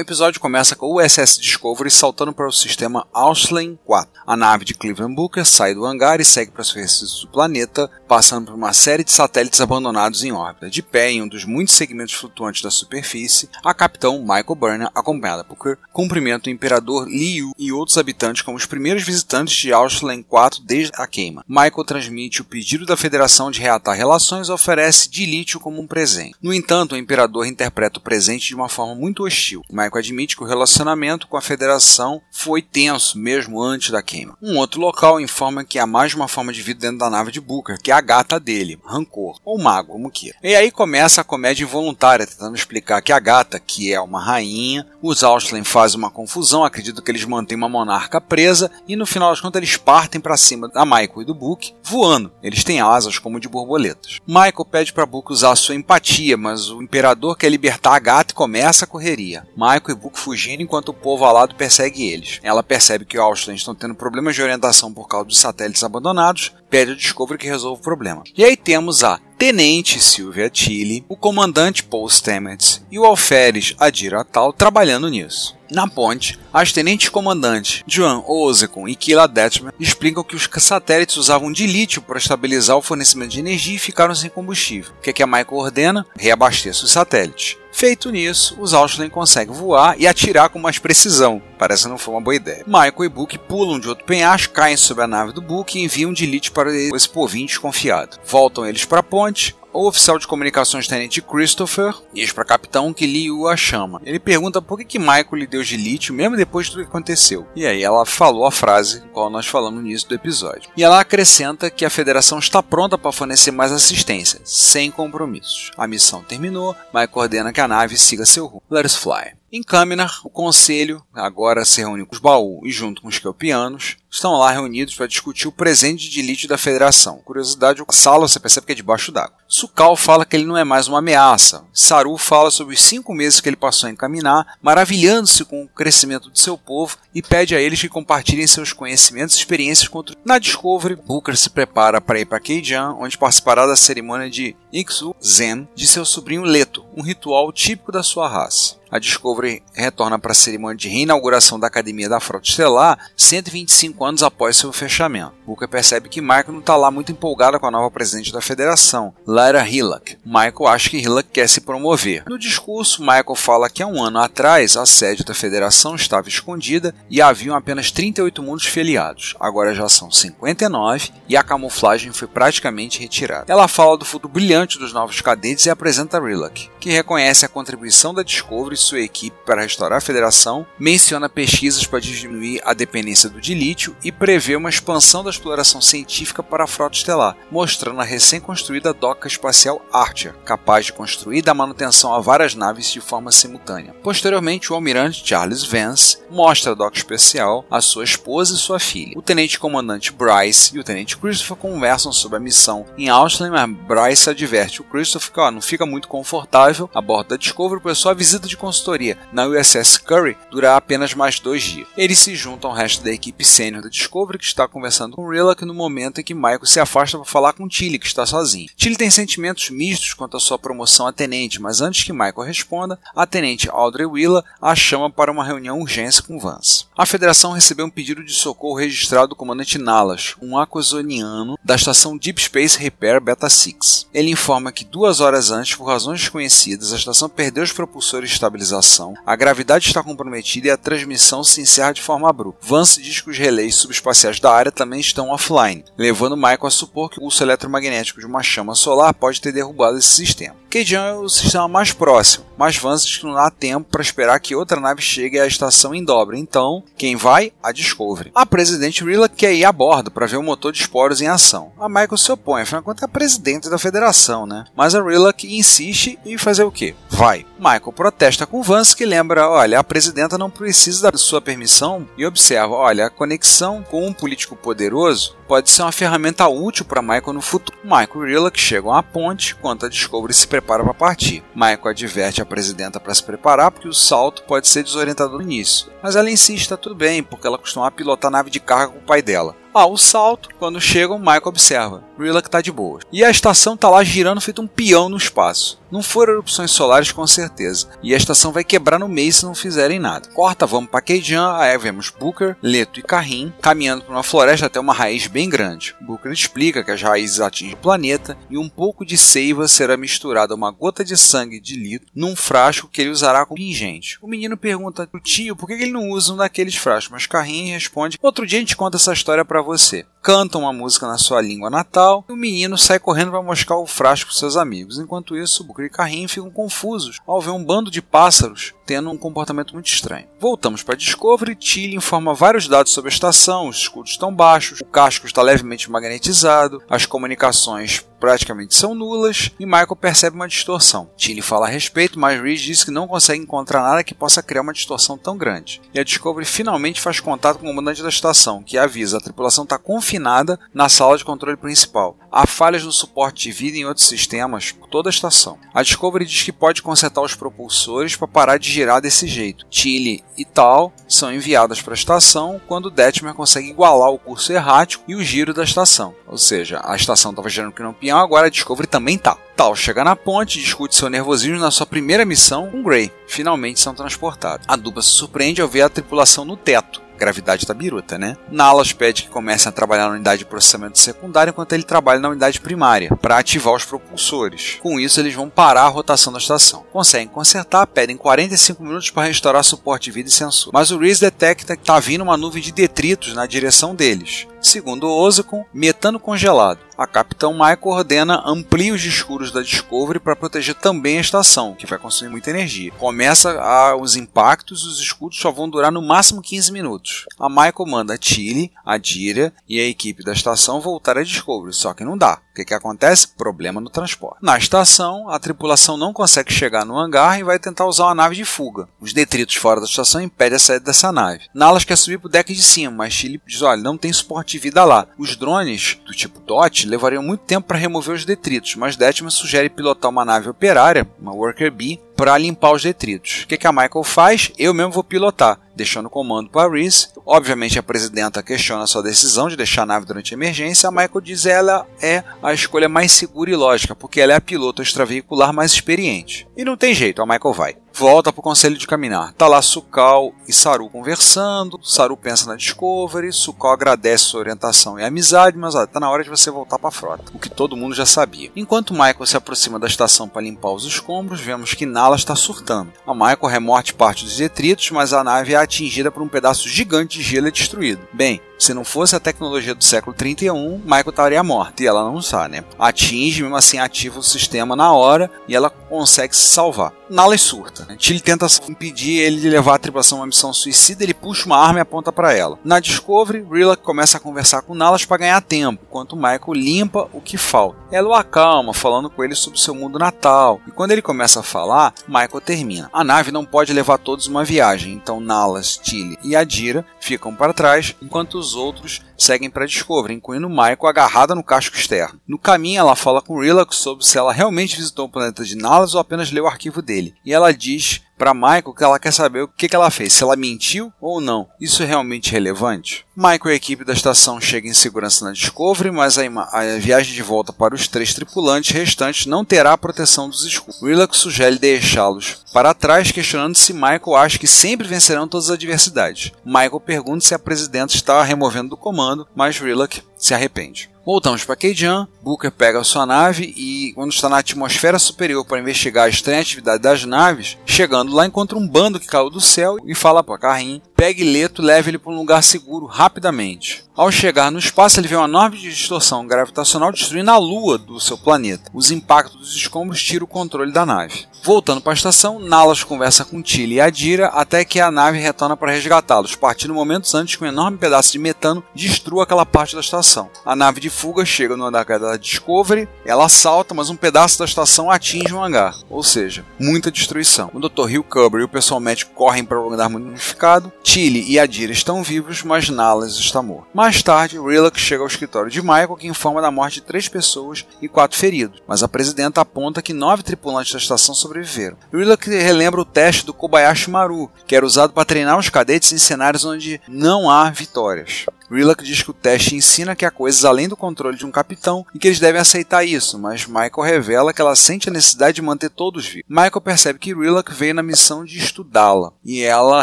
O 0.00 0.08
episódio 0.10 0.40
começa 0.40 0.74
com 0.74 0.86
o 0.86 0.98
USS 0.98 1.38
Discovery 1.38 1.90
saltando 1.90 2.32
para 2.32 2.48
o 2.48 2.52
sistema 2.52 3.06
Auslane 3.12 3.78
4. 3.84 4.22
A 4.26 4.34
nave 4.34 4.64
de 4.64 4.72
Cleveland 4.72 5.14
Booker 5.14 5.44
sai 5.44 5.74
do 5.74 5.84
hangar 5.84 6.22
e 6.22 6.24
segue 6.24 6.50
para 6.50 6.62
a 6.62 6.64
superfície 6.64 7.20
do 7.20 7.28
planeta, 7.28 7.90
passando 8.08 8.46
por 8.46 8.54
uma 8.54 8.72
série 8.72 9.04
de 9.04 9.12
satélites 9.12 9.60
abandonados 9.60 10.24
em 10.24 10.32
órbita. 10.32 10.70
De 10.70 10.80
pé 10.80 11.10
em 11.10 11.20
um 11.20 11.28
dos 11.28 11.44
muitos 11.44 11.74
segmentos 11.74 12.14
flutuantes 12.14 12.62
da 12.62 12.70
superfície, 12.70 13.50
a 13.62 13.74
capitão 13.74 14.22
Michael 14.22 14.54
Burnham, 14.54 14.90
acompanhada 14.94 15.44
por 15.44 15.62
Kirk, 15.62 15.82
cumprimenta 15.92 16.48
o 16.48 16.52
imperador 16.52 17.06
Liu 17.06 17.52
e 17.58 17.70
outros 17.70 17.98
habitantes 17.98 18.40
como 18.40 18.56
os 18.56 18.64
primeiros 18.64 19.02
visitantes 19.02 19.54
de 19.54 19.70
Auslane 19.70 20.24
4 20.24 20.62
desde 20.62 20.92
a 20.96 21.06
queima. 21.06 21.44
Michael 21.46 21.84
transmite 21.84 22.40
o 22.40 22.46
pedido 22.46 22.86
da 22.86 22.96
Federação 22.96 23.50
de 23.50 23.60
reatar 23.60 23.98
relações 23.98 24.48
e 24.48 24.52
oferece 24.52 25.10
dilítio 25.10 25.60
como 25.60 25.78
um 25.78 25.86
presente. 25.86 26.36
No 26.40 26.54
entanto, 26.54 26.94
o 26.94 26.98
imperador 26.98 27.46
interpreta 27.46 27.98
o 27.98 28.02
presente 28.02 28.46
de 28.46 28.54
uma 28.54 28.68
forma 28.70 28.94
muito 28.94 29.24
hostil. 29.24 29.62
Michael 29.68 29.89
admite 29.98 30.36
que 30.36 30.42
o 30.42 30.46
relacionamento 30.46 31.26
com 31.26 31.36
a 31.36 31.42
Federação 31.42 32.20
foi 32.30 32.62
tenso 32.62 33.18
mesmo 33.18 33.62
antes 33.62 33.90
da 33.90 34.02
queima. 34.02 34.36
Um 34.42 34.58
outro 34.58 34.80
local 34.80 35.20
informa 35.20 35.64
que 35.64 35.78
há 35.78 35.86
mais 35.86 36.14
uma 36.14 36.28
forma 36.28 36.52
de 36.52 36.62
vida 36.62 36.80
dentro 36.80 36.98
da 36.98 37.10
nave 37.10 37.32
de 37.32 37.40
Booker, 37.40 37.78
que 37.80 37.90
é 37.90 37.94
a 37.94 38.00
gata 38.00 38.38
dele, 38.38 38.78
Rancor, 38.84 39.38
ou 39.44 39.58
Mago, 39.58 39.92
como 39.92 40.10
queira. 40.10 40.36
E 40.42 40.54
aí 40.54 40.70
começa 40.70 41.20
a 41.20 41.24
comédia 41.24 41.64
involuntária, 41.64 42.26
tentando 42.26 42.56
explicar 42.56 43.02
que 43.02 43.12
a 43.12 43.18
gata, 43.18 43.58
que 43.58 43.92
é 43.92 44.00
uma 44.00 44.22
rainha, 44.22 44.86
os 45.02 45.22
Austin 45.22 45.64
fazem 45.64 45.98
uma 45.98 46.10
confusão, 46.10 46.64
acredito 46.64 47.02
que 47.02 47.10
eles 47.10 47.24
mantêm 47.24 47.56
uma 47.56 47.68
monarca 47.68 48.20
presa, 48.20 48.70
e 48.86 48.96
no 48.96 49.06
final 49.06 49.30
das 49.30 49.40
contas 49.40 49.60
eles 49.60 49.76
partem 49.76 50.20
para 50.20 50.36
cima 50.36 50.68
da 50.68 50.84
Michael 50.84 51.22
e 51.22 51.24
do 51.24 51.34
Book, 51.34 51.74
voando. 51.82 52.32
Eles 52.42 52.64
têm 52.64 52.80
asas 52.80 53.18
como 53.18 53.40
de 53.40 53.48
borboletas. 53.48 54.18
Michael 54.26 54.64
pede 54.70 54.92
para 54.92 55.06
Book 55.06 55.32
usar 55.32 55.56
sua 55.56 55.74
empatia, 55.74 56.36
mas 56.36 56.70
o 56.70 56.82
imperador 56.82 57.36
quer 57.36 57.48
libertar 57.48 57.94
a 57.94 57.98
gata 57.98 58.32
e 58.32 58.36
começa 58.36 58.84
a 58.84 58.88
correria. 58.88 59.46
Michael 59.56 59.69
e 59.76 59.94
Book 59.94 60.18
fugindo 60.18 60.62
enquanto 60.62 60.90
o 60.90 60.94
povo 60.94 61.24
alado 61.24 61.54
persegue 61.54 62.10
eles. 62.10 62.40
Ela 62.42 62.62
percebe 62.62 63.04
que 63.04 63.16
Austin 63.16 63.52
estão 63.52 63.74
tendo 63.74 63.94
problemas 63.94 64.34
de 64.34 64.42
orientação 64.42 64.92
por 64.92 65.06
causa 65.06 65.26
dos 65.26 65.38
satélites 65.38 65.84
abandonados, 65.84 66.52
pede 66.68 66.90
ao 66.90 66.96
Discovery 66.96 67.38
que 67.38 67.46
resolva 67.46 67.80
o 67.80 67.84
problema. 67.84 68.22
E 68.36 68.44
aí 68.44 68.56
temos 68.56 69.04
a 69.04 69.20
Tenente 69.40 69.98
Sylvia 70.02 70.50
Tilly, 70.50 71.02
o 71.08 71.16
comandante 71.16 71.82
Paul 71.82 72.10
Stamets 72.10 72.82
e 72.90 72.98
o 72.98 73.06
alferes 73.06 73.74
Adir 73.78 74.14
Atal 74.14 74.52
trabalhando 74.52 75.08
nisso. 75.08 75.58
Na 75.70 75.86
ponte, 75.86 76.38
as 76.52 76.72
tenentes-comandantes 76.72 77.82
Joan 77.86 78.22
Ozekon 78.26 78.86
e 78.86 78.94
Kila 78.94 79.26
Detman 79.26 79.72
explicam 79.80 80.22
que 80.22 80.36
os 80.36 80.48
satélites 80.58 81.16
usavam 81.16 81.50
de 81.50 81.66
lítio 81.66 82.02
para 82.02 82.18
estabilizar 82.18 82.76
o 82.76 82.82
fornecimento 82.82 83.30
de 83.30 83.40
energia 83.40 83.76
e 83.76 83.78
ficaram 83.78 84.14
sem 84.14 84.28
combustível. 84.28 84.92
O 84.98 85.00
que, 85.00 85.10
é 85.10 85.12
que 85.12 85.22
a 85.22 85.26
Michael 85.26 85.54
ordena? 85.54 86.06
Reabasteça 86.18 86.84
os 86.84 86.90
satélites. 86.90 87.56
Feito 87.72 88.10
nisso, 88.10 88.56
os 88.58 88.74
Austin 88.74 89.08
conseguem 89.08 89.54
voar 89.54 89.94
e 89.96 90.06
atirar 90.06 90.48
com 90.48 90.58
mais 90.58 90.78
precisão. 90.78 91.40
Parece 91.56 91.84
que 91.84 91.88
não 91.88 91.98
foi 91.98 92.14
uma 92.14 92.20
boa 92.20 92.34
ideia. 92.34 92.64
Michael 92.66 93.04
e 93.04 93.08
Book 93.08 93.38
pulam 93.38 93.78
de 93.78 93.88
outro 93.88 94.04
penhasco, 94.04 94.52
caem 94.52 94.76
sobre 94.76 95.04
a 95.04 95.06
nave 95.06 95.32
do 95.32 95.40
Book 95.40 95.78
e 95.78 95.84
enviam 95.84 96.12
de 96.12 96.26
lítio 96.26 96.52
para 96.52 96.74
esse 96.74 97.08
povinho 97.08 97.46
desconfiado. 97.46 98.18
Voltam 98.26 98.66
eles 98.66 98.84
para 98.84 99.00
a 99.00 99.04
ponte, 99.04 99.29
o 99.72 99.86
oficial 99.86 100.18
de 100.18 100.26
comunicações 100.26 100.88
tenente 100.88 101.22
Christopher 101.22 101.94
diz 102.12 102.32
para 102.32 102.44
capitão 102.44 102.92
que 102.92 103.06
Liu 103.06 103.46
a 103.46 103.56
chama. 103.56 104.00
Ele 104.04 104.18
pergunta 104.18 104.60
por 104.60 104.78
que, 104.78 104.84
que 104.84 104.98
Michael 104.98 105.34
lhe 105.34 105.46
deu 105.46 105.62
de 105.62 105.76
lítio 105.76 106.12
mesmo 106.12 106.36
depois 106.36 106.66
de 106.66 106.72
tudo 106.72 106.82
que 106.82 106.88
aconteceu. 106.88 107.46
E 107.54 107.66
aí 107.66 107.82
ela 107.82 108.04
falou 108.04 108.44
a 108.44 108.50
frase 108.50 109.02
qual 109.12 109.30
nós 109.30 109.46
falamos 109.46 109.80
no 109.80 109.86
início 109.86 110.08
do 110.08 110.14
episódio. 110.14 110.70
E 110.76 110.82
ela 110.82 111.00
acrescenta 111.00 111.70
que 111.70 111.84
a 111.84 111.90
federação 111.90 112.38
está 112.38 112.62
pronta 112.62 112.98
para 112.98 113.12
fornecer 113.12 113.50
mais 113.52 113.72
assistência, 113.72 114.40
sem 114.44 114.90
compromissos. 114.90 115.70
A 115.76 115.86
missão 115.86 116.22
terminou, 116.22 116.74
Michael 116.92 117.10
ordena 117.14 117.52
que 117.52 117.60
a 117.60 117.68
nave 117.68 117.96
siga 117.96 118.26
seu 118.26 118.46
rumo. 118.46 118.62
Let 118.70 118.86
us 118.86 118.96
fly. 118.96 119.34
Em 119.52 119.62
Câminar, 119.62 120.20
o 120.24 120.30
conselho 120.30 121.02
agora 121.12 121.64
se 121.64 121.80
reúne 121.80 122.06
com 122.06 122.14
os 122.14 122.20
Baú 122.20 122.60
e 122.64 122.70
junto 122.70 123.02
com 123.02 123.08
os 123.08 123.18
Kelpianos 123.18 123.96
estão 124.10 124.32
lá 124.32 124.50
reunidos 124.50 124.94
para 124.94 125.06
discutir 125.06 125.46
o 125.46 125.52
presente 125.52 126.10
de 126.10 126.20
lítio 126.20 126.48
da 126.48 126.58
Federação. 126.58 127.18
Curiosidade, 127.24 127.82
a 127.86 127.92
sala 127.92 128.26
você 128.26 128.40
percebe 128.40 128.66
que 128.66 128.72
é 128.72 128.74
debaixo 128.74 129.12
d'água. 129.12 129.36
Sukal 129.46 129.96
fala 129.96 130.24
que 130.24 130.36
ele 130.36 130.44
não 130.44 130.56
é 130.56 130.64
mais 130.64 130.88
uma 130.88 130.98
ameaça. 130.98 131.64
Saru 131.72 132.16
fala 132.16 132.50
sobre 132.50 132.74
os 132.74 132.82
cinco 132.82 133.14
meses 133.14 133.40
que 133.40 133.48
ele 133.48 133.56
passou 133.56 133.88
em 133.88 133.96
Caminar, 133.96 134.56
maravilhando-se 134.60 135.44
com 135.44 135.62
o 135.62 135.68
crescimento 135.68 136.30
de 136.30 136.40
seu 136.40 136.58
povo 136.58 136.96
e 137.14 137.22
pede 137.22 137.54
a 137.54 137.60
eles 137.60 137.80
que 137.80 137.88
compartilhem 137.88 138.46
seus 138.46 138.72
conhecimentos 138.72 139.36
e 139.36 139.38
experiências 139.38 139.88
contra. 139.88 140.16
Na 140.24 140.38
Discovery, 140.38 140.96
Booker 140.96 141.36
se 141.36 141.50
prepara 141.50 142.00
para 142.00 142.20
ir 142.20 142.26
para 142.26 142.40
Keijan, 142.40 142.96
onde 142.98 143.18
participará 143.18 143.66
da 143.66 143.76
cerimônia 143.76 144.28
de 144.28 144.56
Iksu 144.72 145.14
Zen 145.24 145.68
de 145.74 145.86
seu 145.86 146.04
sobrinho 146.04 146.42
Leto, 146.42 146.84
um 146.96 147.02
ritual 147.02 147.52
típico 147.52 147.92
da 147.92 148.02
sua 148.02 148.28
raça 148.28 148.80
a 148.90 148.98
Discovery 148.98 149.62
retorna 149.72 150.18
para 150.18 150.32
a 150.32 150.34
cerimônia 150.34 150.76
de 150.76 150.88
reinauguração 150.88 151.60
da 151.60 151.68
Academia 151.68 152.08
da 152.08 152.18
Frota 152.18 152.48
Estelar 152.48 152.98
125 153.16 153.99
anos 154.04 154.22
após 154.22 154.56
seu 154.56 154.72
fechamento. 154.72 155.32
Booker 155.46 155.68
percebe 155.68 156.08
que 156.08 156.20
Michael 156.20 156.52
não 156.52 156.60
está 156.60 156.76
lá 156.76 156.90
muito 156.90 157.12
empolgada 157.12 157.58
com 157.58 157.66
a 157.66 157.70
nova 157.70 157.90
presidente 157.90 158.32
da 158.32 158.40
federação, 158.40 159.14
Lyra 159.26 159.66
Hillock. 159.68 160.16
Michael 160.24 160.68
acha 160.68 160.90
que 160.90 160.98
Hillock 160.98 161.28
quer 161.30 161.48
se 161.48 161.60
promover. 161.60 162.24
No 162.28 162.38
discurso, 162.38 163.02
Michael 163.02 163.34
fala 163.34 163.68
que 163.68 163.82
há 163.82 163.86
um 163.86 164.02
ano 164.02 164.20
atrás 164.20 164.76
a 164.76 164.86
sede 164.86 165.24
da 165.24 165.34
federação 165.34 165.94
estava 165.94 166.28
escondida 166.28 166.94
e 167.08 167.20
haviam 167.20 167.56
apenas 167.56 167.90
38 167.90 168.42
mundos 168.42 168.66
filiados. 168.66 169.34
Agora 169.40 169.74
já 169.74 169.88
são 169.88 170.10
59 170.10 171.10
e 171.28 171.36
a 171.36 171.42
camuflagem 171.42 172.12
foi 172.12 172.28
praticamente 172.28 173.00
retirada. 173.00 173.46
Ela 173.48 173.68
fala 173.68 173.98
do 173.98 174.04
futuro 174.04 174.32
brilhante 174.32 174.78
dos 174.78 174.92
novos 174.92 175.20
cadetes 175.20 175.66
e 175.66 175.70
apresenta 175.70 176.18
Hillock, 176.18 176.70
que 176.78 176.90
reconhece 176.90 177.44
a 177.44 177.48
contribuição 177.48 178.14
da 178.14 178.22
Discovery 178.22 178.76
sua 178.76 179.00
equipe 179.00 179.36
para 179.44 179.62
restaurar 179.62 179.98
a 179.98 180.00
federação, 180.00 180.66
menciona 180.78 181.28
pesquisas 181.28 181.86
para 181.86 182.00
diminuir 182.00 182.60
a 182.64 182.72
dependência 182.72 183.28
do 183.28 183.40
dilítio 183.40 183.89
início 183.90 183.96
e 184.02 184.10
prevê 184.12 184.56
uma 184.56 184.70
expansão 184.70 185.22
da 185.22 185.30
exploração 185.30 185.80
científica 185.80 186.42
para 186.42 186.64
a 186.64 186.66
frota 186.66 186.96
estelar, 186.96 187.36
mostrando 187.50 188.00
a 188.00 188.04
recém-construída 188.04 188.92
doca 188.92 189.28
espacial 189.28 189.84
Archer, 189.92 190.34
capaz 190.44 190.86
de 190.86 190.92
construir 190.92 191.38
e 191.38 191.42
dar 191.42 191.54
manutenção 191.54 192.14
a 192.14 192.20
várias 192.20 192.54
naves 192.54 192.90
de 192.90 193.00
forma 193.00 193.32
simultânea. 193.32 193.94
Posteriormente, 194.02 194.72
o 194.72 194.74
almirante 194.74 195.26
Charles 195.26 195.64
Vance 195.64 196.18
mostra 196.30 196.72
a 196.72 196.74
doca 196.74 196.96
especial 196.96 197.64
a 197.70 197.80
sua 197.80 198.04
esposa 198.04 198.54
e 198.54 198.58
sua 198.58 198.78
filha. 198.78 199.12
O 199.16 199.22
tenente-comandante 199.22 200.12
Bryce 200.12 200.74
e 200.74 200.78
o 200.78 200.84
tenente 200.84 201.16
Christopher 201.16 201.56
conversam 201.56 202.12
sobre 202.12 202.36
a 202.36 202.40
missão 202.40 202.86
em 202.96 203.08
Austin, 203.08 203.50
mas 203.50 203.70
Bryce 203.70 204.30
adverte 204.30 204.80
o 204.80 204.84
Christopher 204.84 205.32
que 205.32 205.40
ó, 205.40 205.50
não 205.50 205.60
fica 205.60 205.86
muito 205.86 206.08
confortável 206.08 206.88
a 206.94 207.00
bordo 207.00 207.30
da 207.30 207.36
Discovery, 207.36 207.80
pois 207.80 207.98
sua 207.98 208.14
visita 208.14 208.48
de 208.48 208.56
consultoria 208.56 209.18
na 209.32 209.46
USS 209.46 209.98
Curry 209.98 210.36
durará 210.50 210.76
apenas 210.76 211.14
mais 211.14 211.38
dois 211.38 211.62
dias. 211.62 211.88
Eles 211.96 212.18
se 212.18 212.34
juntam 212.34 212.70
ao 212.70 212.76
resto 212.76 213.02
da 213.04 213.12
equipe 213.12 213.44
sênior 213.44 213.79
da 213.80 213.88
Discovery, 213.88 214.38
que 214.38 214.44
está 214.44 214.66
conversando 214.66 215.16
com 215.16 215.28
Rillock 215.28 215.64
no 215.64 215.74
momento 215.74 216.20
em 216.20 216.24
que 216.24 216.34
Michael 216.34 216.66
se 216.66 216.80
afasta 216.80 217.18
para 217.18 217.26
falar 217.26 217.52
com 217.52 217.68
Tilly, 217.68 217.98
que 217.98 218.06
está 218.06 218.26
sozinho. 218.26 218.68
Tilly 218.76 218.96
tem 218.96 219.10
sentimentos 219.10 219.70
mistos 219.70 220.14
quanto 220.14 220.36
à 220.36 220.40
sua 220.40 220.58
promoção 220.58 221.06
a 221.06 221.12
tenente, 221.12 221.60
mas 221.60 221.80
antes 221.80 222.04
que 222.04 222.12
Michael 222.12 222.46
responda, 222.46 222.98
a 223.14 223.26
tenente 223.26 223.68
Audrey 223.70 224.06
Willa 224.06 224.44
a 224.60 224.74
chama 224.74 225.10
para 225.10 225.32
uma 225.32 225.44
reunião 225.44 225.80
urgência 225.80 226.22
com 226.22 226.38
Vance. 226.38 226.84
A 226.96 227.06
Federação 227.06 227.52
recebeu 227.52 227.86
um 227.86 227.90
pedido 227.90 228.24
de 228.24 228.32
socorro 228.32 228.78
registrado 228.78 229.28
do 229.28 229.36
comandante 229.36 229.78
Nalas, 229.78 230.34
um 230.40 230.58
aquazoniano 230.58 231.58
da 231.64 231.74
estação 231.74 232.16
Deep 232.16 232.40
Space 232.42 232.78
Repair 232.78 233.20
Beta 233.20 233.48
6. 233.48 234.08
Ele 234.12 234.30
informa 234.30 234.72
que 234.72 234.84
duas 234.84 235.20
horas 235.20 235.50
antes, 235.50 235.74
por 235.74 235.84
razões 235.84 236.20
desconhecidas, 236.20 236.92
a 236.92 236.96
estação 236.96 237.28
perdeu 237.28 237.62
os 237.62 237.72
propulsores 237.72 238.30
de 238.30 238.34
estabilização, 238.34 239.14
a 239.24 239.36
gravidade 239.36 239.86
está 239.86 240.02
comprometida 240.02 240.68
e 240.68 240.70
a 240.70 240.76
transmissão 240.76 241.42
se 241.44 241.60
encerra 241.60 241.92
de 241.92 242.02
forma 242.02 242.28
abrupta. 242.28 242.66
Vance 242.66 243.00
diz 243.00 243.20
que 243.20 243.30
os 243.30 243.38
relés 243.38 243.69
subespaciais 243.72 244.40
da 244.40 244.52
área 244.52 244.72
também 244.72 245.00
estão 245.00 245.30
offline, 245.30 245.84
levando 245.96 246.36
Michael 246.36 246.66
a 246.66 246.70
supor 246.70 247.10
que 247.10 247.18
o 247.18 247.20
pulso 247.20 247.42
eletromagnético 247.42 248.20
de 248.20 248.26
uma 248.26 248.42
chama 248.42 248.74
solar 248.74 249.14
pode 249.14 249.40
ter 249.40 249.52
derrubado 249.52 249.98
esse 249.98 250.08
sistema. 250.08 250.56
Keijan 250.68 251.04
é 251.04 251.12
o 251.14 251.28
sistema 251.28 251.66
mais 251.66 251.92
próximo, 251.92 252.44
mas 252.60 252.76
que 253.16 253.24
não 253.24 253.38
há 253.38 253.50
tempo 253.50 253.88
para 253.90 254.02
esperar 254.02 254.38
que 254.38 254.54
outra 254.54 254.78
nave 254.78 255.00
chegue 255.00 255.40
à 255.40 255.46
estação 255.46 255.94
em 255.94 256.04
dobra, 256.04 256.36
então 256.36 256.84
quem 256.94 257.16
vai? 257.16 257.54
A 257.62 257.72
Discovery. 257.72 258.32
A 258.34 258.44
presidente 258.44 259.02
Rilla 259.02 259.30
quer 259.30 259.54
ir 259.54 259.64
a 259.64 259.72
bordo 259.72 260.10
para 260.10 260.26
ver 260.26 260.36
o 260.36 260.42
motor 260.42 260.70
de 260.70 260.82
esporos 260.82 261.22
em 261.22 261.26
ação. 261.26 261.72
A 261.80 261.88
Michael 261.88 262.18
se 262.18 262.30
opõe, 262.30 262.60
afinal 262.60 262.82
de 262.82 262.84
contas 262.84 263.02
é 263.02 263.06
a 263.06 263.08
presidente 263.08 263.70
da 263.70 263.78
federação, 263.78 264.44
né? 264.44 264.66
Mas 264.76 264.94
a 264.94 265.02
Rilla 265.02 265.32
insiste 265.42 266.18
em 266.26 266.36
fazer 266.36 266.64
o 266.64 266.70
quê? 266.70 266.94
Vai. 267.08 267.46
Michael 267.58 267.94
protesta 267.94 268.46
com 268.46 268.62
Vance 268.62 268.94
que 268.94 269.06
lembra, 269.06 269.48
olha, 269.48 269.78
a 269.78 269.84
presidenta 269.84 270.36
não 270.36 270.50
precisa 270.50 271.10
da 271.10 271.16
sua 271.16 271.40
permissão 271.40 272.06
e 272.18 272.26
observa, 272.26 272.74
olha, 272.74 273.06
a 273.06 273.10
conexão 273.10 273.82
com 273.82 274.06
um 274.06 274.12
político 274.12 274.54
poderoso 274.54 275.34
pode 275.48 275.68
ser 275.68 275.82
uma 275.82 275.92
ferramenta 275.92 276.46
útil 276.46 276.84
para 276.84 277.02
Michael 277.02 277.32
no 277.32 277.40
futuro. 277.40 277.76
Michael 277.82 278.26
e 278.26 278.30
Rilla 278.30 278.52
chegam 278.54 278.92
à 278.92 279.02
ponte 279.02 279.56
enquanto 279.58 279.86
a 279.86 279.88
Discovery 279.88 280.32
se 280.32 280.46
prepara 280.46 280.84
para 280.84 280.94
partir. 280.94 281.42
Michael 281.54 281.88
adverte 281.88 282.40
a 282.40 282.46
presidenta 282.50 283.00
para 283.00 283.14
se 283.14 283.22
preparar 283.22 283.70
porque 283.70 283.88
o 283.88 283.94
salto 283.94 284.42
pode 284.42 284.68
ser 284.68 284.82
desorientador 284.82 285.38
no 285.38 285.42
início, 285.42 285.90
mas 286.02 286.16
ela 286.16 286.30
insiste, 286.30 286.62
está 286.62 286.76
tudo 286.76 286.94
bem, 286.94 287.22
porque 287.22 287.46
ela 287.46 287.56
costumava 287.56 287.92
pilotar 287.92 288.30
nave 288.30 288.50
de 288.50 288.60
carga 288.60 288.92
com 288.92 288.98
o 288.98 289.02
pai 289.02 289.22
dela. 289.22 289.56
Ao 289.72 289.96
salto, 289.96 290.48
quando 290.58 290.80
chegam, 290.80 291.18
Michael 291.18 291.42
observa. 291.46 292.04
Rilla 292.18 292.42
que 292.42 292.50
tá 292.50 292.60
de 292.60 292.72
boa. 292.72 293.00
E 293.12 293.24
a 293.24 293.30
estação 293.30 293.76
tá 293.76 293.88
lá 293.88 294.02
girando 294.02 294.40
feito 294.40 294.60
um 294.60 294.66
peão 294.66 295.08
no 295.08 295.16
espaço. 295.16 295.80
Não 295.90 296.02
foram 296.02 296.34
erupções 296.34 296.70
solares 296.70 297.10
com 297.10 297.26
certeza. 297.26 297.88
E 298.02 298.14
a 298.14 298.16
estação 298.16 298.52
vai 298.52 298.62
quebrar 298.62 298.98
no 298.98 299.08
meio 299.08 299.32
se 299.32 299.44
não 299.44 299.54
fizerem 299.54 299.98
nada. 299.98 300.28
Corta, 300.30 300.66
vamos 300.66 300.90
para 300.90 301.00
Keijan, 301.00 301.56
aí 301.56 301.76
vemos 301.78 302.10
Booker, 302.10 302.56
Leto 302.62 303.00
e 303.00 303.02
Carrim 303.02 303.52
caminhando 303.60 304.04
por 304.04 304.12
uma 304.12 304.22
floresta 304.22 304.66
até 304.66 304.78
uma 304.78 304.92
raiz 304.92 305.26
bem 305.26 305.48
grande. 305.48 305.94
Booker 306.00 306.30
explica 306.30 306.84
que 306.84 306.90
as 306.90 307.02
raízes 307.02 307.40
atingem 307.40 307.74
o 307.74 307.78
planeta 307.78 308.36
e 308.48 308.56
um 308.56 308.68
pouco 308.68 309.04
de 309.04 309.16
seiva 309.16 309.66
será 309.66 309.96
misturada 309.96 310.54
a 310.54 310.56
uma 310.56 310.70
gota 310.70 311.04
de 311.04 311.16
sangue 311.16 311.60
de 311.60 311.74
Lito 311.76 312.06
num 312.14 312.36
frasco 312.36 312.88
que 312.88 313.00
ele 313.00 313.10
usará 313.10 313.44
como 313.44 313.56
pingente. 313.56 314.18
O 314.22 314.28
menino 314.28 314.56
pergunta 314.56 315.06
pro 315.06 315.20
tio 315.20 315.56
por 315.56 315.66
que 315.66 315.72
ele 315.72 315.90
não 315.90 316.10
usa 316.10 316.32
um 316.32 316.36
daqueles 316.36 316.76
frascos, 316.76 317.10
mas 317.10 317.26
Carrim 317.26 317.70
responde: 317.70 318.18
Outro 318.22 318.46
dia 318.46 318.58
a 318.58 318.60
gente 318.60 318.76
conta 318.76 318.96
essa 318.96 319.12
história 319.12 319.44
para 319.44 319.59
você. 319.62 320.06
Canta 320.22 320.58
uma 320.58 320.72
música 320.72 321.06
na 321.06 321.16
sua 321.16 321.40
língua 321.40 321.70
natal 321.70 322.24
e 322.28 322.32
o 322.32 322.36
menino 322.36 322.76
sai 322.76 322.98
correndo 322.98 323.30
para 323.30 323.42
mostrar 323.42 323.78
o 323.78 323.86
frasco 323.86 324.30
para 324.30 324.38
seus 324.38 324.56
amigos. 324.56 324.98
Enquanto 324.98 325.36
isso, 325.36 325.64
Booker 325.64 325.86
e 325.86 325.90
Carrinho 325.90 326.28
ficam 326.28 326.50
confusos 326.50 327.18
ao 327.26 327.40
ver 327.40 327.50
um 327.50 327.64
bando 327.64 327.90
de 327.90 328.02
pássaros 328.02 328.74
tendo 328.84 329.08
um 329.08 329.16
comportamento 329.16 329.72
muito 329.72 329.86
estranho. 329.86 330.26
Voltamos 330.38 330.82
para 330.82 330.96
Discovery, 330.96 331.54
Tilly 331.54 331.94
informa 331.94 332.34
vários 332.34 332.66
dados 332.66 332.92
sobre 332.92 333.08
a 333.08 333.14
estação, 333.14 333.68
os 333.68 333.76
escudos 333.76 334.10
estão 334.10 334.34
baixos, 334.34 334.80
o 334.80 334.84
casco 334.84 335.26
está 335.26 335.40
levemente 335.42 335.90
magnetizado, 335.90 336.82
as 336.90 337.06
comunicações 337.06 338.04
praticamente 338.20 338.74
são 338.74 338.94
nulas 338.94 339.50
e 339.58 339.64
Michael 339.64 339.96
percebe 339.96 340.36
uma 340.36 340.46
distorção. 340.46 341.10
Tilly 341.16 341.40
fala 341.40 341.66
a 341.66 341.70
respeito, 341.70 342.18
mas 342.18 342.40
Reed 342.40 342.60
diz 342.60 342.84
que 342.84 342.90
não 342.90 343.08
consegue 343.08 343.42
encontrar 343.42 343.82
nada 343.82 344.04
que 344.04 344.14
possa 344.14 344.42
criar 344.42 344.60
uma 344.62 344.72
distorção 344.72 345.16
tão 345.16 345.36
grande. 345.36 345.80
E 345.94 345.98
a 345.98 346.04
Discovery 346.04 346.44
finalmente 346.44 347.00
faz 347.00 347.18
contato 347.18 347.58
com 347.58 347.66
o 347.66 347.70
comandante 347.70 348.02
da 348.02 348.08
estação, 348.08 348.62
que 348.62 348.76
avisa 348.78 349.16
a 349.16 349.20
tripulação 349.20 349.64
está 349.64 349.78
confinada 349.78 350.60
na 350.74 350.88
sala 350.88 351.16
de 351.16 351.24
controle 351.24 351.56
principal. 351.56 352.16
Há 352.30 352.46
falhas 352.46 352.84
no 352.84 352.92
suporte 352.92 353.44
de 353.44 353.52
vida 353.52 353.78
em 353.78 353.84
outros 353.84 354.06
sistemas 354.06 354.70
por 354.70 354.88
toda 354.88 355.08
a 355.08 355.10
estação. 355.10 355.58
A 355.74 355.82
Discovery 355.82 356.26
diz 356.26 356.42
que 356.42 356.52
pode 356.52 356.82
consertar 356.82 357.22
os 357.22 357.34
propulsores 357.34 358.14
para 358.16 358.28
parar 358.28 358.58
de 358.58 358.70
girar 358.70 359.00
desse 359.00 359.26
jeito. 359.26 359.66
Tilly 359.68 360.22
e 360.36 360.44
Tal 360.44 360.92
são 361.08 361.32
enviadas 361.32 361.80
para 361.80 361.94
a 361.94 361.96
estação 361.96 362.60
quando 362.68 362.90
Detmer 362.90 363.34
consegue 363.34 363.70
igualar 363.70 364.10
o 364.10 364.18
curso 364.18 364.52
errático 364.52 365.04
e 365.08 365.14
o 365.14 365.22
giro 365.22 365.54
da 365.54 365.64
estação. 365.64 366.14
Ou 366.26 366.38
seja, 366.38 366.80
a 366.84 366.94
estação 366.94 367.30
estava 367.30 367.48
girando 367.48 367.72
que 367.72 367.82
não 367.82 367.92
agora 368.18 368.46
a 368.46 368.50
Discovery 368.50 368.88
também 368.88 369.18
tá. 369.18 369.36
Tal 369.56 369.76
chega 369.76 370.02
na 370.02 370.16
ponte, 370.16 370.58
discute 370.58 370.94
seu 370.94 371.10
nervosismo 371.10 371.58
na 371.58 371.70
sua 371.70 371.86
primeira 371.86 372.24
missão 372.24 372.70
com 372.70 372.82
Grey. 372.82 373.12
Finalmente 373.26 373.80
são 373.80 373.94
transportados. 373.94 374.66
A 374.66 374.76
dupla 374.76 375.02
se 375.02 375.10
surpreende 375.10 375.60
ao 375.60 375.68
ver 375.68 375.82
a 375.82 375.88
tripulação 375.88 376.44
no 376.44 376.56
teto 376.56 377.10
gravidade 377.20 377.66
da 377.66 377.74
biruta, 377.74 378.18
né? 378.18 378.36
Nalas 378.50 378.94
pede 378.94 379.24
que 379.24 379.28
comecem 379.28 379.68
a 379.68 379.72
trabalhar 379.72 380.08
na 380.08 380.14
unidade 380.14 380.40
de 380.40 380.46
processamento 380.46 380.98
secundário 380.98 381.50
enquanto 381.50 381.74
ele 381.74 381.82
trabalha 381.82 382.18
na 382.18 382.30
unidade 382.30 382.60
primária, 382.60 383.14
para 383.20 383.38
ativar 383.38 383.74
os 383.74 383.84
propulsores. 383.84 384.78
Com 384.80 384.98
isso, 384.98 385.20
eles 385.20 385.34
vão 385.34 385.50
parar 385.50 385.82
a 385.82 385.88
rotação 385.88 386.32
da 386.32 386.38
estação. 386.38 386.84
Conseguem 386.90 387.28
consertar, 387.28 387.86
pedem 387.86 388.16
45 388.16 388.82
minutos 388.82 389.10
para 389.10 389.28
restaurar 389.28 389.62
suporte 389.62 390.04
de 390.04 390.12
vida 390.12 390.30
e 390.30 390.32
sensor. 390.32 390.72
Mas 390.72 390.90
o 390.90 390.98
Reese 390.98 391.20
detecta 391.20 391.76
que 391.76 391.82
está 391.82 392.00
vindo 392.00 392.22
uma 392.22 392.38
nuvem 392.38 392.62
de 392.62 392.72
detritos 392.72 393.34
na 393.34 393.44
direção 393.44 393.94
deles. 393.94 394.46
Segundo 394.60 395.06
o 395.06 395.18
Ozicon, 395.18 395.64
metano 395.72 396.20
congelado 396.20 396.90
a 397.00 397.06
Capitão 397.06 397.54
Michael 397.54 397.78
ordena 397.82 398.42
amplie 398.44 398.92
os 398.92 399.02
escuros 399.02 399.50
da 399.50 399.62
Discovery 399.62 400.20
para 400.20 400.36
proteger 400.36 400.74
também 400.74 401.16
a 401.16 401.22
estação, 401.22 401.74
que 401.74 401.86
vai 401.86 401.98
consumir 401.98 402.30
muita 402.30 402.50
energia. 402.50 402.92
Começa 402.98 403.58
a, 403.58 403.96
os 403.96 404.16
impactos, 404.16 404.84
os 404.84 405.00
escudos 405.00 405.40
só 405.40 405.50
vão 405.50 405.66
durar 405.66 405.90
no 405.90 406.02
máximo 406.02 406.42
15 406.42 406.70
minutos. 406.70 407.24
A 407.38 407.48
Michael 407.48 407.86
manda 407.86 408.12
a 408.12 408.18
Tilly, 408.18 408.70
a 408.84 408.98
Dira 408.98 409.50
e 409.66 409.80
a 409.80 409.84
equipe 409.84 410.22
da 410.22 410.34
estação 410.34 410.78
voltar 410.78 411.16
a 411.16 411.22
Discovery, 411.22 411.72
só 411.72 411.94
que 411.94 412.04
não 412.04 412.18
dá. 412.18 412.38
O 412.50 412.54
que, 412.54 412.66
que 412.66 412.74
acontece? 412.74 413.28
Problema 413.28 413.80
no 413.80 413.88
transporte. 413.88 414.42
Na 414.42 414.58
estação, 414.58 415.30
a 415.30 415.38
tripulação 415.38 415.96
não 415.96 416.12
consegue 416.12 416.52
chegar 416.52 416.84
no 416.84 416.98
hangar 416.98 417.40
e 417.40 417.44
vai 417.44 417.58
tentar 417.58 417.86
usar 417.86 418.04
uma 418.04 418.14
nave 418.14 418.36
de 418.36 418.44
fuga. 418.44 418.86
Os 419.00 419.14
detritos 419.14 419.54
fora 419.54 419.80
da 419.80 419.86
estação 419.86 420.20
impedem 420.20 420.56
a 420.56 420.58
saída 420.58 420.84
dessa 420.84 421.10
nave. 421.10 421.48
Nalas 421.54 421.84
quer 421.84 421.96
subir 421.96 422.18
para 422.18 422.26
o 422.26 422.30
deck 422.30 422.52
de 422.52 422.62
cima, 422.62 422.94
mas 422.94 423.14
Tilly 423.14 423.40
diz: 423.46 423.62
olha, 423.62 423.80
não 423.80 423.96
tem 423.96 424.12
suporte 424.12 424.49
de 424.50 424.58
vida 424.58 424.84
lá. 424.84 425.06
Os 425.18 425.36
drones 425.36 425.98
do 426.04 426.12
tipo 426.12 426.40
DOT 426.40 426.86
levariam 426.86 427.22
muito 427.22 427.40
tempo 427.40 427.68
para 427.68 427.78
remover 427.78 428.14
os 428.14 428.24
detritos, 428.24 428.74
mas 428.76 428.96
Detman 428.96 429.30
sugere 429.30 429.68
pilotar 429.68 430.10
uma 430.10 430.24
nave 430.24 430.48
operária, 430.48 431.06
uma 431.20 431.32
Worker 431.32 431.70
B, 431.70 431.98
para 432.20 432.36
limpar 432.36 432.72
os 432.72 432.82
detritos. 432.82 433.44
O 433.44 433.46
que, 433.46 433.56
que 433.56 433.66
a 433.66 433.72
Michael 433.72 434.04
faz? 434.04 434.52
Eu 434.58 434.74
mesmo 434.74 434.92
vou 434.92 435.02
pilotar, 435.02 435.58
deixando 435.74 436.04
o 436.04 436.10
comando 436.10 436.50
para 436.50 436.70
Reese. 436.70 437.08
Obviamente 437.24 437.78
a 437.78 437.82
presidenta 437.82 438.42
questiona 438.42 438.86
sua 438.86 439.02
decisão 439.02 439.48
de 439.48 439.56
deixar 439.56 439.84
a 439.84 439.86
nave 439.86 440.04
durante 440.04 440.34
a 440.34 440.36
emergência. 440.36 440.86
A 440.86 440.92
Michael 440.92 441.20
diz 441.22 441.46
ela 441.46 441.86
é 442.02 442.22
a 442.42 442.52
escolha 442.52 442.90
mais 442.90 443.12
segura 443.12 443.50
e 443.50 443.56
lógica, 443.56 443.94
porque 443.94 444.20
ela 444.20 444.34
é 444.34 444.36
a 444.36 444.40
piloto 444.40 444.82
extraveicular 444.82 445.50
mais 445.54 445.72
experiente. 445.72 446.46
E 446.54 446.62
não 446.62 446.76
tem 446.76 446.92
jeito, 446.92 447.22
a 447.22 447.26
Michael 447.26 447.54
vai. 447.54 447.76
Volta 447.92 448.32
pro 448.32 448.42
conselho 448.42 448.78
de 448.78 448.86
caminhar. 448.86 449.32
Tá 449.32 449.48
lá 449.48 449.60
Sukal 449.60 450.32
e 450.46 450.52
Saru 450.52 450.88
conversando. 450.88 451.78
Saru 451.82 452.16
pensa 452.16 452.46
na 452.46 452.56
Discovery. 452.56 453.32
Sukal 453.32 453.72
agradece 453.72 454.24
sua 454.24 454.40
orientação 454.40 454.98
e 454.98 455.04
amizade, 455.04 455.58
mas 455.58 455.74
ó, 455.74 455.86
tá 455.86 455.98
na 455.98 456.10
hora 456.10 456.22
de 456.22 456.30
você 456.30 456.50
voltar 456.50 456.78
para 456.78 456.88
a 456.88 456.92
frota, 456.92 457.24
o 457.34 457.38
que 457.38 457.50
todo 457.50 457.76
mundo 457.76 457.94
já 457.94 458.06
sabia. 458.06 458.50
Enquanto 458.54 458.94
Michael 458.94 459.26
se 459.26 459.36
aproxima 459.36 459.78
da 459.78 459.86
estação 459.86 460.28
para 460.28 460.42
limpar 460.42 460.70
os 460.70 460.84
escombros, 460.84 461.40
vemos 461.40 461.74
que 461.74 461.84
Nala 461.84 462.09
está 462.16 462.34
surtando. 462.34 462.92
A 463.06 463.14
Michael 463.14 463.46
remorte 463.46 463.94
parte 463.94 464.24
dos 464.24 464.36
detritos, 464.36 464.90
mas 464.90 465.12
a 465.12 465.24
nave 465.24 465.54
é 465.54 465.56
atingida 465.56 466.10
por 466.10 466.22
um 466.22 466.28
pedaço 466.28 466.68
gigante 466.68 467.18
de 467.18 467.24
gelo 467.24 467.48
e 467.48 467.52
destruído. 467.52 468.00
Bem, 468.12 468.40
se 468.60 468.74
não 468.74 468.84
fosse 468.84 469.16
a 469.16 469.20
tecnologia 469.20 469.74
do 469.74 469.82
século 469.82 470.14
31, 470.14 470.82
Michael 470.84 471.08
estaria 471.08 471.42
morta 471.42 471.82
e 471.82 471.86
ela 471.86 472.04
não 472.04 472.20
sabe, 472.20 472.56
né? 472.56 472.64
Atinge, 472.78 473.42
mesmo 473.42 473.56
assim 473.56 473.78
ativa 473.78 474.18
o 474.18 474.22
sistema 474.22 474.76
na 474.76 474.92
hora 474.92 475.30
e 475.48 475.56
ela 475.56 475.70
consegue 475.70 476.36
se 476.36 476.48
salvar. 476.48 476.92
Nala 477.08 477.36
surta. 477.38 477.86
Tilly 477.96 478.20
tenta 478.20 478.46
impedir 478.68 479.18
ele 479.18 479.40
de 479.40 479.48
levar 479.48 479.74
a 479.74 479.78
tripulação 479.78 480.18
a 480.18 480.20
uma 480.20 480.26
missão 480.26 480.52
suicida, 480.52 481.02
ele 481.02 481.14
puxa 481.14 481.46
uma 481.46 481.56
arma 481.56 481.78
e 481.78 481.82
aponta 481.82 482.12
para 482.12 482.34
ela. 482.34 482.58
Na 482.62 482.78
Discovery, 482.78 483.44
Rilak 483.50 483.82
começa 483.82 484.18
a 484.18 484.20
conversar 484.20 484.62
com 484.62 484.74
Nalas 484.74 485.04
para 485.04 485.16
ganhar 485.16 485.40
tempo, 485.40 485.82
enquanto 485.88 486.14
Michael 486.14 486.52
limpa 486.52 487.08
o 487.12 487.20
que 487.20 487.38
falta. 487.38 487.78
Ela 487.90 488.08
o 488.10 488.14
acalma, 488.14 488.74
falando 488.74 489.10
com 489.10 489.24
ele 489.24 489.34
sobre 489.34 489.58
seu 489.58 489.74
mundo 489.74 489.98
natal, 489.98 490.60
e 490.68 490.70
quando 490.70 490.92
ele 490.92 491.02
começa 491.02 491.40
a 491.40 491.42
falar, 491.42 491.94
Michael 492.08 492.40
termina. 492.40 492.90
A 492.92 493.04
nave 493.04 493.30
não 493.30 493.44
pode 493.44 493.72
levar 493.72 493.98
todos 493.98 494.26
uma 494.26 494.44
viagem, 494.44 494.92
então 494.92 495.20
Nalas, 495.20 495.76
Tilly 495.76 496.18
e 496.22 496.34
Adira 496.34 496.84
ficam 497.00 497.34
para 497.34 497.52
trás, 497.52 497.94
enquanto 498.02 498.38
os 498.38 498.54
outros 498.54 499.02
seguem 499.16 499.50
para 499.50 499.66
Discovery, 499.66 500.14
incluindo 500.14 500.48
Michael 500.48 500.86
agarrada 500.86 501.34
no 501.34 501.42
casco 501.42 501.76
externo. 501.76 502.20
No 502.26 502.38
caminho, 502.38 502.80
ela 502.80 502.96
fala 502.96 503.20
com 503.20 503.40
Rilak 503.40 503.74
sobre 503.74 504.04
se 504.04 504.18
ela 504.18 504.32
realmente 504.32 504.76
visitou 504.76 505.06
o 505.06 505.10
planeta 505.10 505.44
de 505.44 505.56
Nalas 505.56 505.94
ou 505.94 506.00
apenas 506.00 506.30
leu 506.30 506.44
o 506.44 506.48
arquivo 506.48 506.80
dele. 506.80 507.14
E 507.24 507.32
ela 507.32 507.52
diz 507.52 508.02
para 508.20 508.34
Michael 508.34 508.74
que 508.76 508.84
ela 508.84 508.98
quer 508.98 509.14
saber 509.14 509.44
o 509.44 509.48
que, 509.48 509.66
que 509.66 509.74
ela 509.74 509.90
fez, 509.90 510.12
se 510.12 510.22
ela 510.22 510.36
mentiu 510.36 510.92
ou 511.00 511.22
não. 511.22 511.48
Isso 511.58 511.82
é 511.82 511.86
realmente 511.86 512.30
relevante? 512.30 513.06
Michael 513.16 513.46
e 513.46 513.52
a 513.52 513.54
equipe 513.54 513.82
da 513.82 513.94
estação 513.94 514.38
chegam 514.38 514.70
em 514.70 514.74
segurança 514.74 515.24
na 515.24 515.32
Discovery, 515.32 515.90
mas 515.90 516.18
a, 516.18 516.22
a, 516.22 516.78
viagem 516.78 517.14
de 517.14 517.22
volta 517.22 517.50
para 517.50 517.74
os 517.74 517.88
três 517.88 518.12
tripulantes 518.12 518.72
restantes 518.72 519.24
não 519.24 519.42
terá 519.42 519.72
a 519.72 519.78
proteção 519.78 520.28
dos 520.28 520.44
escudos. 520.44 520.82
Willock 520.82 521.16
sugere 521.16 521.58
deixá-los 521.58 522.44
para 522.52 522.74
trás, 522.74 523.10
questionando 523.10 523.56
se 523.56 523.72
Michael 523.72 524.16
acha 524.16 524.38
que 524.38 524.46
sempre 524.46 524.86
vencerão 524.86 525.26
todas 525.26 525.48
as 525.48 525.54
adversidades. 525.54 526.30
Michael 526.44 526.80
pergunta 526.80 527.24
se 527.24 527.34
a 527.34 527.38
presidenta 527.38 527.94
está 527.94 528.22
removendo 528.22 528.70
do 528.70 528.76
comando, 528.76 529.26
mas 529.34 529.58
Willock 529.58 530.02
se 530.20 530.34
arrepende. 530.34 530.90
Voltamos 531.04 531.42
para 531.42 531.56
Keijan, 531.56 532.06
Booker 532.22 532.52
pega 532.52 532.84
sua 532.84 533.06
nave 533.06 533.54
e, 533.56 533.92
quando 533.94 534.12
está 534.12 534.28
na 534.28 534.38
atmosfera 534.38 534.98
superior 534.98 535.44
para 535.44 535.58
investigar 535.58 536.04
a 536.04 536.08
estranha 536.08 536.40
atividade 536.40 536.82
das 536.82 537.04
naves, 537.04 537.56
chegando 537.64 538.14
lá 538.14 538.26
encontra 538.26 538.58
um 538.58 538.68
bando 538.68 539.00
que 539.00 539.06
caiu 539.06 539.30
do 539.30 539.40
céu 539.40 539.78
e 539.84 539.94
fala 539.94 540.22
para 540.22 540.38
Carrin, 540.38 540.82
pegue 541.00 541.24
Leto 541.24 541.62
e 541.62 541.64
leve 541.64 541.90
ele 541.90 541.98
para 541.98 542.12
um 542.12 542.16
lugar 542.16 542.42
seguro 542.42 542.84
rapidamente. 542.84 543.88
Ao 543.96 544.12
chegar 544.12 544.50
no 544.50 544.58
espaço, 544.58 545.00
ele 545.00 545.08
vê 545.08 545.16
uma 545.16 545.26
enorme 545.26 545.58
distorção 545.58 546.26
gravitacional 546.26 546.92
destruindo 546.92 547.30
a 547.30 547.36
lua 547.38 547.76
do 547.76 547.98
seu 547.98 548.16
planeta. 548.16 548.70
Os 548.72 548.90
impactos 548.90 549.36
dos 549.36 549.54
escombros 549.54 550.02
tiram 550.02 550.24
o 550.24 550.28
controle 550.28 550.72
da 550.72 550.86
nave. 550.86 551.26
Voltando 551.42 551.80
para 551.80 551.92
a 551.92 551.94
estação, 551.94 552.38
Nalas 552.38 552.84
conversa 552.84 553.24
com 553.24 553.42
Tilly 553.42 553.76
e 553.76 553.80
Adira 553.80 554.28
até 554.28 554.64
que 554.64 554.78
a 554.78 554.90
nave 554.90 555.18
retorna 555.18 555.56
para 555.56 555.72
resgatá-los, 555.72 556.34
partindo 556.34 556.74
momentos 556.74 557.14
antes 557.14 557.36
que 557.36 557.44
um 557.44 557.48
enorme 557.48 557.78
pedaço 557.78 558.12
de 558.12 558.18
metano 558.18 558.62
destrua 558.74 559.24
aquela 559.24 559.46
parte 559.46 559.74
da 559.74 559.80
estação. 559.80 560.30
A 560.44 560.54
nave 560.54 560.80
de 560.80 560.90
fuga 560.90 561.24
chega 561.24 561.56
no 561.56 561.64
andar 561.64 561.84
da 561.84 562.16
Discovery, 562.16 562.88
ela 563.04 563.28
salta, 563.28 563.74
mas 563.74 563.90
um 563.90 563.96
pedaço 563.96 564.38
da 564.38 564.44
estação 564.44 564.90
atinge 564.90 565.34
um 565.34 565.42
hangar, 565.42 565.76
ou 565.88 566.02
seja, 566.02 566.44
muita 566.58 566.90
destruição. 566.90 567.50
O 567.54 567.60
Dr. 567.60 567.90
Hill 567.90 568.04
Cubber 568.04 568.40
e 568.40 568.44
o 568.44 568.48
pessoal 568.48 568.80
médico 568.80 569.14
correm 569.14 569.44
para 569.44 569.60
o 569.60 569.72
andar 569.72 569.88
modificado, 569.88 570.70
Tilly 570.90 571.24
e 571.30 571.38
Adira 571.38 571.72
estão 571.72 572.02
vivos, 572.02 572.42
mas 572.42 572.68
Nalas 572.68 573.14
está 573.14 573.40
morto. 573.40 573.68
Mais 573.72 574.02
tarde, 574.02 574.40
Rillock 574.40 574.76
chega 574.76 575.04
ao 575.04 575.06
escritório 575.06 575.48
de 575.48 575.62
Michael 575.62 575.94
que 575.94 576.08
informa 576.08 576.42
da 576.42 576.50
morte 576.50 576.80
de 576.80 576.80
três 576.80 577.06
pessoas 577.06 577.64
e 577.80 577.86
quatro 577.86 578.18
feridos, 578.18 578.60
mas 578.66 578.82
a 578.82 578.88
presidenta 578.88 579.40
aponta 579.40 579.82
que 579.82 579.92
nove 579.92 580.24
tripulantes 580.24 580.72
da 580.72 580.80
estação 580.80 581.14
sobreviveram. 581.14 581.76
Rillock 581.94 582.28
relembra 582.28 582.80
o 582.80 582.84
teste 582.84 583.24
do 583.24 583.32
Kobayashi 583.32 583.88
Maru, 583.88 584.28
que 584.48 584.56
era 584.56 584.66
usado 584.66 584.92
para 584.92 585.04
treinar 585.04 585.38
os 585.38 585.48
cadetes 585.48 585.92
em 585.92 585.98
cenários 585.98 586.44
onde 586.44 586.80
não 586.88 587.30
há 587.30 587.48
vitórias. 587.50 588.26
Rillock 588.50 588.82
diz 588.82 589.02
que 589.02 589.10
o 589.10 589.14
teste 589.14 589.54
ensina 589.54 589.94
que 589.94 590.04
há 590.04 590.10
coisas 590.10 590.44
além 590.44 590.68
do 590.68 590.76
controle 590.76 591.16
de 591.16 591.24
um 591.24 591.30
capitão 591.30 591.86
e 591.94 591.98
que 591.98 592.08
eles 592.08 592.18
devem 592.18 592.40
aceitar 592.40 592.84
isso, 592.84 593.18
mas 593.18 593.46
Michael 593.46 593.82
revela 593.82 594.32
que 594.32 594.40
ela 594.40 594.56
sente 594.56 594.88
a 594.88 594.92
necessidade 594.92 595.36
de 595.36 595.42
manter 595.42 595.70
todos 595.70 596.06
vivos. 596.06 596.24
Michael 596.28 596.60
percebe 596.60 596.98
que 596.98 597.14
Rillock 597.14 597.52
veio 597.52 597.74
na 597.74 597.82
missão 597.82 598.24
de 598.24 598.38
estudá-la, 598.38 599.12
e 599.24 599.42
ela 599.42 599.82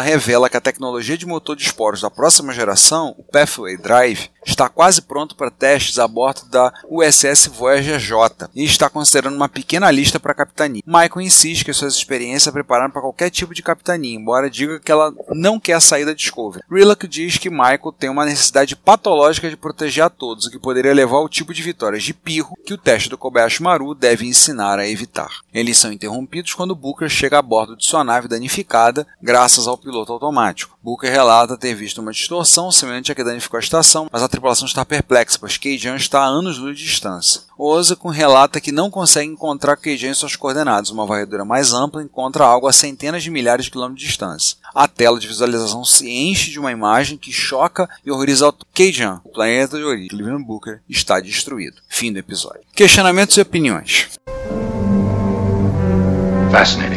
revela 0.00 0.48
que 0.48 0.56
a 0.56 0.60
tecnologia 0.60 1.16
de 1.16 1.26
motor 1.26 1.56
de 1.56 1.62
esporos 1.62 2.02
da 2.02 2.10
próxima 2.10 2.52
geração, 2.52 3.14
o 3.16 3.22
Pathway 3.22 3.76
Drive, 3.76 4.30
está 4.50 4.68
quase 4.68 5.02
pronto 5.02 5.36
para 5.36 5.50
testes 5.50 5.98
a 5.98 6.08
bordo 6.08 6.48
da 6.48 6.72
USS 6.88 7.48
Voyager 7.48 7.98
J 7.98 8.48
e 8.54 8.64
está 8.64 8.88
considerando 8.88 9.36
uma 9.36 9.48
pequena 9.48 9.90
lista 9.90 10.18
para 10.18 10.32
a 10.32 10.34
capitania. 10.34 10.82
Michael 10.86 11.20
insiste 11.20 11.64
que 11.64 11.72
suas 11.72 11.94
experiências 11.94 12.52
prepararam 12.52 12.90
para 12.90 13.02
qualquer 13.02 13.30
tipo 13.30 13.54
de 13.54 13.62
capitania, 13.62 14.16
embora 14.16 14.50
diga 14.50 14.80
que 14.80 14.90
ela 14.90 15.12
não 15.30 15.60
quer 15.60 15.80
sair 15.80 16.04
da 16.04 16.14
Discovery. 16.14 16.64
Rillock 16.70 17.06
diz 17.06 17.36
que 17.36 17.50
Michael 17.50 17.94
tem 17.98 18.08
uma 18.08 18.24
necessidade 18.24 18.57
patológica 18.76 19.48
de 19.48 19.56
proteger 19.56 20.04
a 20.04 20.10
todos, 20.10 20.46
o 20.46 20.50
que 20.50 20.58
poderia 20.58 20.94
levar 20.94 21.16
ao 21.16 21.28
tipo 21.28 21.52
de 21.52 21.62
vitórias 21.62 22.02
de 22.02 22.14
pirro 22.14 22.56
que 22.64 22.74
o 22.74 22.78
teste 22.78 23.08
do 23.08 23.18
Kobayashi 23.18 23.62
Maru 23.62 23.94
deve 23.94 24.26
ensinar 24.26 24.78
a 24.78 24.88
evitar. 24.88 25.40
Eles 25.52 25.78
são 25.78 25.92
interrompidos 25.92 26.54
quando 26.54 26.74
Booker 26.74 27.08
chega 27.08 27.38
a 27.38 27.42
bordo 27.42 27.76
de 27.76 27.84
sua 27.84 28.04
nave 28.04 28.28
danificada 28.28 29.06
graças 29.22 29.66
ao 29.66 29.78
piloto 29.78 30.12
automático. 30.12 30.78
Booker 30.82 31.10
relata 31.10 31.56
ter 31.56 31.74
visto 31.74 32.00
uma 32.00 32.12
distorção 32.12 32.70
semelhante 32.70 33.12
à 33.12 33.14
que 33.14 33.24
danificou 33.24 33.58
a 33.58 33.60
estação, 33.60 34.08
mas 34.12 34.22
a 34.22 34.28
tripulação 34.28 34.66
está 34.66 34.84
perplexa, 34.84 35.38
pois 35.38 35.56
Keijan 35.56 35.96
está 35.96 36.20
a 36.20 36.26
anos-luz 36.26 36.78
de 36.78 36.84
distância. 36.84 37.47
Ozakun 37.58 38.10
relata 38.10 38.60
que 38.60 38.70
não 38.70 38.88
consegue 38.88 39.30
encontrar 39.30 39.76
Keijan 39.76 40.10
em 40.10 40.14
suas 40.14 40.36
coordenadas. 40.36 40.90
Uma 40.90 41.04
varredura 41.04 41.44
mais 41.44 41.72
ampla 41.72 42.02
encontra 42.02 42.44
algo 42.44 42.68
a 42.68 42.72
centenas 42.72 43.22
de 43.22 43.30
milhares 43.30 43.64
de 43.64 43.72
quilômetros 43.72 44.00
de 44.00 44.06
distância. 44.06 44.56
A 44.72 44.86
tela 44.86 45.18
de 45.18 45.26
visualização 45.26 45.84
se 45.84 46.08
enche 46.08 46.52
de 46.52 46.60
uma 46.60 46.70
imagem 46.70 47.18
que 47.18 47.32
choca 47.32 47.88
e 48.06 48.10
horroriza 48.10 48.54
Keijan, 48.72 49.20
o 49.24 49.30
planeta 49.30 49.76
de 49.76 49.84
origem. 49.84 50.38
Booker 50.38 50.80
está 50.88 51.18
destruído. 51.18 51.82
Fim 51.88 52.12
do 52.12 52.18
episódio. 52.18 52.60
Questionamentos 52.74 53.36
e 53.36 53.40
opiniões. 53.40 54.08
Fascinating. 56.52 56.87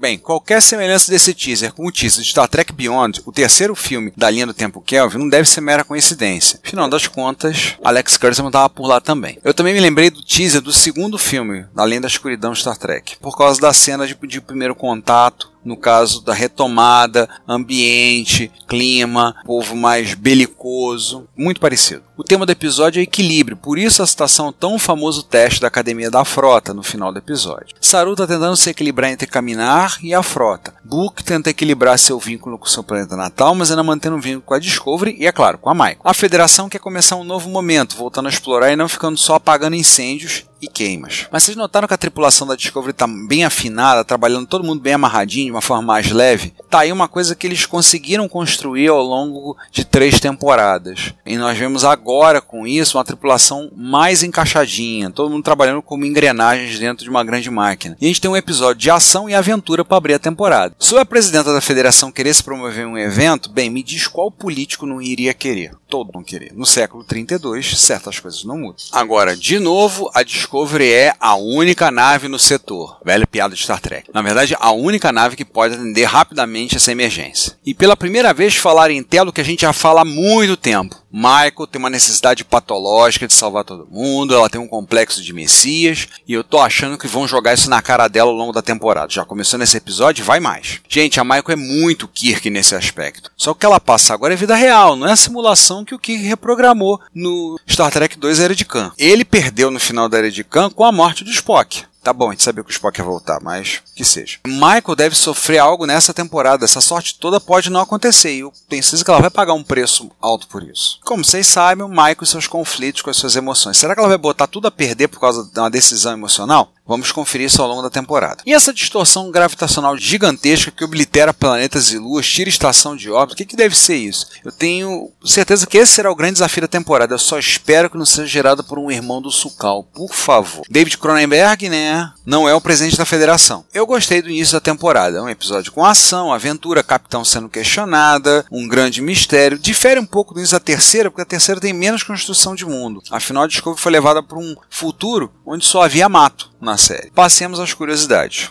Bem, 0.00 0.16
qualquer 0.16 0.62
semelhança 0.62 1.10
desse 1.10 1.34
teaser 1.34 1.72
com 1.72 1.84
o 1.84 1.90
teaser 1.90 2.22
de 2.22 2.30
Star 2.30 2.46
Trek 2.46 2.72
Beyond, 2.72 3.20
o 3.26 3.32
terceiro 3.32 3.74
filme 3.74 4.12
da 4.16 4.30
linha 4.30 4.46
do 4.46 4.54
tempo 4.54 4.80
Kelvin, 4.80 5.18
não 5.18 5.28
deve 5.28 5.48
ser 5.48 5.60
mera 5.60 5.82
coincidência. 5.82 6.60
Afinal 6.64 6.88
das 6.88 7.08
contas, 7.08 7.74
Alex 7.82 8.16
Kurtzman 8.16 8.46
estava 8.46 8.70
por 8.70 8.86
lá 8.86 9.00
também. 9.00 9.40
Eu 9.42 9.52
também 9.52 9.74
me 9.74 9.80
lembrei 9.80 10.08
do 10.08 10.22
teaser 10.22 10.60
do 10.60 10.72
segundo 10.72 11.18
filme, 11.18 11.66
Além 11.76 12.00
da 12.00 12.06
Escuridão 12.06 12.54
Star 12.54 12.76
Trek, 12.76 13.16
por 13.16 13.36
causa 13.36 13.60
da 13.60 13.72
cena 13.72 14.06
de, 14.06 14.14
de 14.14 14.40
primeiro 14.40 14.76
contato 14.76 15.50
no 15.64 15.76
caso 15.76 16.22
da 16.22 16.32
retomada, 16.32 17.28
ambiente, 17.46 18.50
clima, 18.66 19.34
povo 19.44 19.76
mais 19.76 20.14
belicoso, 20.14 21.28
muito 21.36 21.60
parecido. 21.60 22.02
O 22.16 22.24
tema 22.24 22.44
do 22.44 22.50
episódio 22.50 23.00
é 23.00 23.02
equilíbrio, 23.02 23.56
por 23.56 23.78
isso 23.78 24.02
a 24.02 24.06
citação 24.06 24.52
tão 24.52 24.78
famoso 24.78 25.22
teste 25.22 25.60
da 25.60 25.68
Academia 25.68 26.10
da 26.10 26.24
Frota 26.24 26.74
no 26.74 26.82
final 26.82 27.12
do 27.12 27.18
episódio. 27.18 27.76
Saru 27.80 28.12
está 28.12 28.26
tentando 28.26 28.56
se 28.56 28.70
equilibrar 28.70 29.10
entre 29.10 29.28
caminar 29.28 29.98
e 30.02 30.12
a 30.12 30.22
frota. 30.22 30.74
Book 30.84 31.22
tenta 31.22 31.50
equilibrar 31.50 31.98
seu 31.98 32.18
vínculo 32.18 32.58
com 32.58 32.66
seu 32.66 32.82
planeta 32.82 33.16
natal, 33.16 33.54
mas 33.54 33.70
ainda 33.70 33.82
mantendo 33.82 34.16
um 34.16 34.20
vínculo 34.20 34.42
com 34.42 34.54
a 34.54 34.58
Discovery 34.58 35.16
e, 35.18 35.26
é 35.26 35.32
claro, 35.32 35.58
com 35.58 35.70
a 35.70 35.74
Michael. 35.74 36.00
A 36.02 36.12
Federação 36.12 36.68
quer 36.68 36.80
começar 36.80 37.16
um 37.16 37.24
novo 37.24 37.48
momento, 37.48 37.96
voltando 37.96 38.26
a 38.26 38.30
explorar 38.30 38.72
e 38.72 38.76
não 38.76 38.88
ficando 38.88 39.16
só 39.16 39.36
apagando 39.36 39.76
incêndios 39.76 40.47
e 40.60 40.68
queimas. 40.68 41.26
Mas 41.30 41.44
vocês 41.44 41.56
notaram 41.56 41.88
que 41.88 41.94
a 41.94 41.98
tripulação 41.98 42.46
da 42.46 42.56
Discovery 42.56 42.90
está 42.90 43.06
bem 43.06 43.44
afinada, 43.44 44.04
trabalhando 44.04 44.46
todo 44.46 44.64
mundo 44.64 44.80
bem 44.80 44.94
amarradinho, 44.94 45.46
de 45.46 45.50
uma 45.52 45.60
forma 45.60 45.82
mais 45.82 46.10
leve? 46.10 46.52
Tá 46.68 46.80
aí 46.80 46.92
uma 46.92 47.08
coisa 47.08 47.34
que 47.34 47.46
eles 47.46 47.64
conseguiram 47.64 48.28
construir 48.28 48.88
ao 48.88 49.02
longo 49.02 49.56
de 49.70 49.84
três 49.84 50.20
temporadas. 50.20 51.14
E 51.24 51.36
nós 51.36 51.56
vemos 51.56 51.84
agora 51.84 52.40
com 52.40 52.66
isso 52.66 52.98
uma 52.98 53.04
tripulação 53.04 53.70
mais 53.76 54.22
encaixadinha, 54.22 55.10
todo 55.10 55.30
mundo 55.30 55.44
trabalhando 55.44 55.82
como 55.82 56.04
engrenagens 56.04 56.78
dentro 56.78 57.04
de 57.04 57.10
uma 57.10 57.24
grande 57.24 57.50
máquina. 57.50 57.96
E 58.00 58.04
a 58.04 58.08
gente 58.08 58.20
tem 58.20 58.30
um 58.30 58.36
episódio 58.36 58.80
de 58.80 58.90
ação 58.90 59.28
e 59.28 59.34
aventura 59.34 59.84
para 59.84 59.96
abrir 59.96 60.14
a 60.14 60.18
temporada. 60.18 60.74
Se 60.78 60.96
a 60.96 61.04
presidenta 61.04 61.52
da 61.52 61.60
federação 61.60 62.10
queresse 62.10 62.42
promover 62.42 62.86
um 62.86 62.98
evento, 62.98 63.50
bem, 63.50 63.70
me 63.70 63.82
diz 63.82 64.06
qual 64.06 64.30
político 64.30 64.86
não 64.86 65.00
iria 65.00 65.32
querer. 65.32 65.72
Todo 65.88 66.10
não 66.12 66.22
querer. 66.22 66.52
No 66.54 66.66
século 66.66 67.02
32, 67.02 67.80
certas 67.80 68.18
coisas 68.18 68.44
não 68.44 68.58
mudam. 68.58 68.76
Agora, 68.92 69.34
de 69.34 69.58
novo, 69.58 70.10
a 70.14 70.22
Discovery 70.22 70.47
Discovery 70.48 70.90
é 70.90 71.14
a 71.20 71.34
única 71.36 71.90
nave 71.90 72.26
no 72.26 72.38
setor. 72.38 72.96
Velha 73.04 73.26
piada 73.26 73.54
de 73.54 73.62
Star 73.62 73.78
Trek. 73.78 74.08
Na 74.14 74.22
verdade, 74.22 74.56
a 74.58 74.72
única 74.72 75.12
nave 75.12 75.36
que 75.36 75.44
pode 75.44 75.74
atender 75.74 76.04
rapidamente 76.06 76.74
essa 76.74 76.90
emergência. 76.90 77.52
E 77.66 77.74
pela 77.74 77.94
primeira 77.94 78.32
vez 78.32 78.56
falar 78.56 78.90
em 78.90 79.02
telo 79.02 79.30
que 79.30 79.42
a 79.42 79.44
gente 79.44 79.60
já 79.60 79.74
fala 79.74 80.00
há 80.00 80.06
muito 80.06 80.56
tempo. 80.56 80.96
Michael 81.10 81.66
tem 81.70 81.78
uma 81.78 81.90
necessidade 81.90 82.44
patológica 82.44 83.26
de 83.26 83.32
salvar 83.32 83.64
todo 83.64 83.88
mundo, 83.90 84.34
ela 84.34 84.48
tem 84.48 84.60
um 84.60 84.68
complexo 84.68 85.22
de 85.22 85.32
Messias, 85.32 86.06
e 86.26 86.34
eu 86.34 86.44
tô 86.44 86.58
achando 86.60 86.98
que 86.98 87.06
vão 87.06 87.26
jogar 87.26 87.54
isso 87.54 87.70
na 87.70 87.80
cara 87.80 88.08
dela 88.08 88.30
ao 88.30 88.36
longo 88.36 88.52
da 88.52 88.60
temporada. 88.60 89.12
Já 89.12 89.24
começou 89.24 89.58
nesse 89.58 89.76
episódio, 89.76 90.24
vai 90.24 90.38
mais. 90.38 90.80
Gente, 90.88 91.18
a 91.18 91.24
Michael 91.24 91.44
é 91.48 91.56
muito 91.56 92.08
Kirk 92.08 92.50
nesse 92.50 92.74
aspecto. 92.74 93.30
Só 93.36 93.54
que 93.54 93.64
ela 93.64 93.80
passa 93.80 94.12
agora 94.12 94.34
é 94.34 94.36
vida 94.36 94.54
real, 94.54 94.96
não 94.96 95.06
é 95.06 95.12
a 95.12 95.16
simulação 95.16 95.84
que 95.84 95.94
o 95.94 95.98
Kirk 95.98 96.22
reprogramou 96.24 97.00
no 97.14 97.58
Star 97.68 97.90
Trek 97.90 98.18
2 98.18 98.40
Era 98.40 98.54
de 98.54 98.64
Khan. 98.64 98.92
Ele 98.98 99.24
perdeu 99.24 99.70
no 99.70 99.80
final 99.80 100.08
da 100.08 100.18
Era 100.18 100.30
de 100.30 100.37
Khan 100.44 100.70
com 100.70 100.84
a 100.84 100.92
morte 100.92 101.24
do 101.24 101.30
Spock. 101.30 101.84
Tá 102.02 102.12
bom, 102.12 102.28
a 102.28 102.30
gente 102.30 102.42
sabia 102.42 102.64
que 102.64 102.70
o 102.70 102.72
Spock 102.72 102.98
ia 102.98 103.04
voltar, 103.04 103.38
mas 103.42 103.82
que 103.94 104.04
seja. 104.04 104.38
Michael 104.46 104.96
deve 104.96 105.14
sofrer 105.14 105.58
algo 105.58 105.84
nessa 105.84 106.14
temporada. 106.14 106.64
Essa 106.64 106.80
sorte 106.80 107.18
toda 107.18 107.38
pode 107.38 107.68
não 107.68 107.80
acontecer. 107.80 108.32
E 108.32 108.40
eu 108.40 108.52
tenho 108.68 108.82
certeza 108.82 109.04
que 109.04 109.10
ela 109.10 109.20
vai 109.20 109.30
pagar 109.30 109.52
um 109.52 109.62
preço 109.62 110.10
alto 110.20 110.46
por 110.46 110.62
isso. 110.62 111.00
Como 111.04 111.24
vocês 111.24 111.46
sabem, 111.46 111.84
o 111.84 111.88
Michael 111.88 112.16
e 112.22 112.26
seus 112.26 112.46
conflitos 112.46 113.02
com 113.02 113.10
as 113.10 113.16
suas 113.16 113.36
emoções. 113.36 113.76
Será 113.76 113.94
que 113.94 114.00
ela 114.00 114.08
vai 114.08 114.16
botar 114.16 114.46
tudo 114.46 114.68
a 114.68 114.70
perder 114.70 115.08
por 115.08 115.20
causa 115.20 115.44
de 115.44 115.60
uma 115.60 115.70
decisão 115.70 116.12
emocional? 116.12 116.72
Vamos 116.88 117.12
conferir 117.12 117.46
isso 117.46 117.60
ao 117.60 117.68
longo 117.68 117.82
da 117.82 117.90
temporada. 117.90 118.42
E 118.46 118.54
essa 118.54 118.72
distorção 118.72 119.30
gravitacional 119.30 119.98
gigantesca 119.98 120.70
que 120.70 120.82
oblitera 120.82 121.34
planetas 121.34 121.92
e 121.92 121.98
luas, 121.98 122.26
tira 122.26 122.48
estação 122.48 122.96
de 122.96 123.10
órbita, 123.10 123.34
o 123.34 123.36
que, 123.36 123.44
que 123.44 123.56
deve 123.56 123.76
ser 123.76 123.96
isso? 123.96 124.26
Eu 124.42 124.50
tenho 124.50 125.10
certeza 125.22 125.66
que 125.66 125.76
esse 125.76 125.92
será 125.92 126.10
o 126.10 126.16
grande 126.16 126.34
desafio 126.34 126.62
da 126.62 126.68
temporada. 126.68 127.12
Eu 127.12 127.18
só 127.18 127.38
espero 127.38 127.90
que 127.90 127.98
não 127.98 128.06
seja 128.06 128.26
gerado 128.26 128.64
por 128.64 128.78
um 128.78 128.90
irmão 128.90 129.20
do 129.20 129.30
Sukal, 129.30 129.84
por 129.84 130.14
favor. 130.14 130.64
David 130.70 130.96
Cronenberg, 130.96 131.68
né? 131.68 132.10
Não 132.24 132.48
é 132.48 132.54
o 132.54 132.60
presidente 132.60 132.96
da 132.96 133.04
federação. 133.04 133.66
Eu 133.74 133.86
gostei 133.86 134.22
do 134.22 134.30
início 134.30 134.54
da 134.54 134.60
temporada. 134.60 135.18
É 135.18 135.20
um 135.20 135.28
episódio 135.28 135.72
com 135.72 135.84
ação, 135.84 136.32
aventura, 136.32 136.82
capitão 136.82 137.22
sendo 137.22 137.50
questionada, 137.50 138.46
um 138.50 138.66
grande 138.66 139.02
mistério. 139.02 139.58
Difere 139.58 140.00
um 140.00 140.06
pouco 140.06 140.32
do 140.32 140.40
início 140.40 140.56
da 140.56 140.64
terceira, 140.64 141.10
porque 141.10 141.22
a 141.22 141.26
terceira 141.26 141.60
tem 141.60 141.74
menos 141.74 142.02
construção 142.02 142.54
de 142.54 142.64
mundo. 142.64 143.02
Afinal, 143.10 143.42
a 143.42 143.46
Discovery 143.46 143.82
foi 143.82 143.92
levada 143.92 144.22
para 144.22 144.38
um 144.38 144.56
futuro 144.70 145.30
onde 145.44 145.66
só 145.66 145.82
havia 145.82 146.08
mato 146.08 146.50
na 146.60 146.77
série. 146.78 147.10
Passemos 147.10 147.60
às 147.60 147.74
curiosidades. 147.74 148.50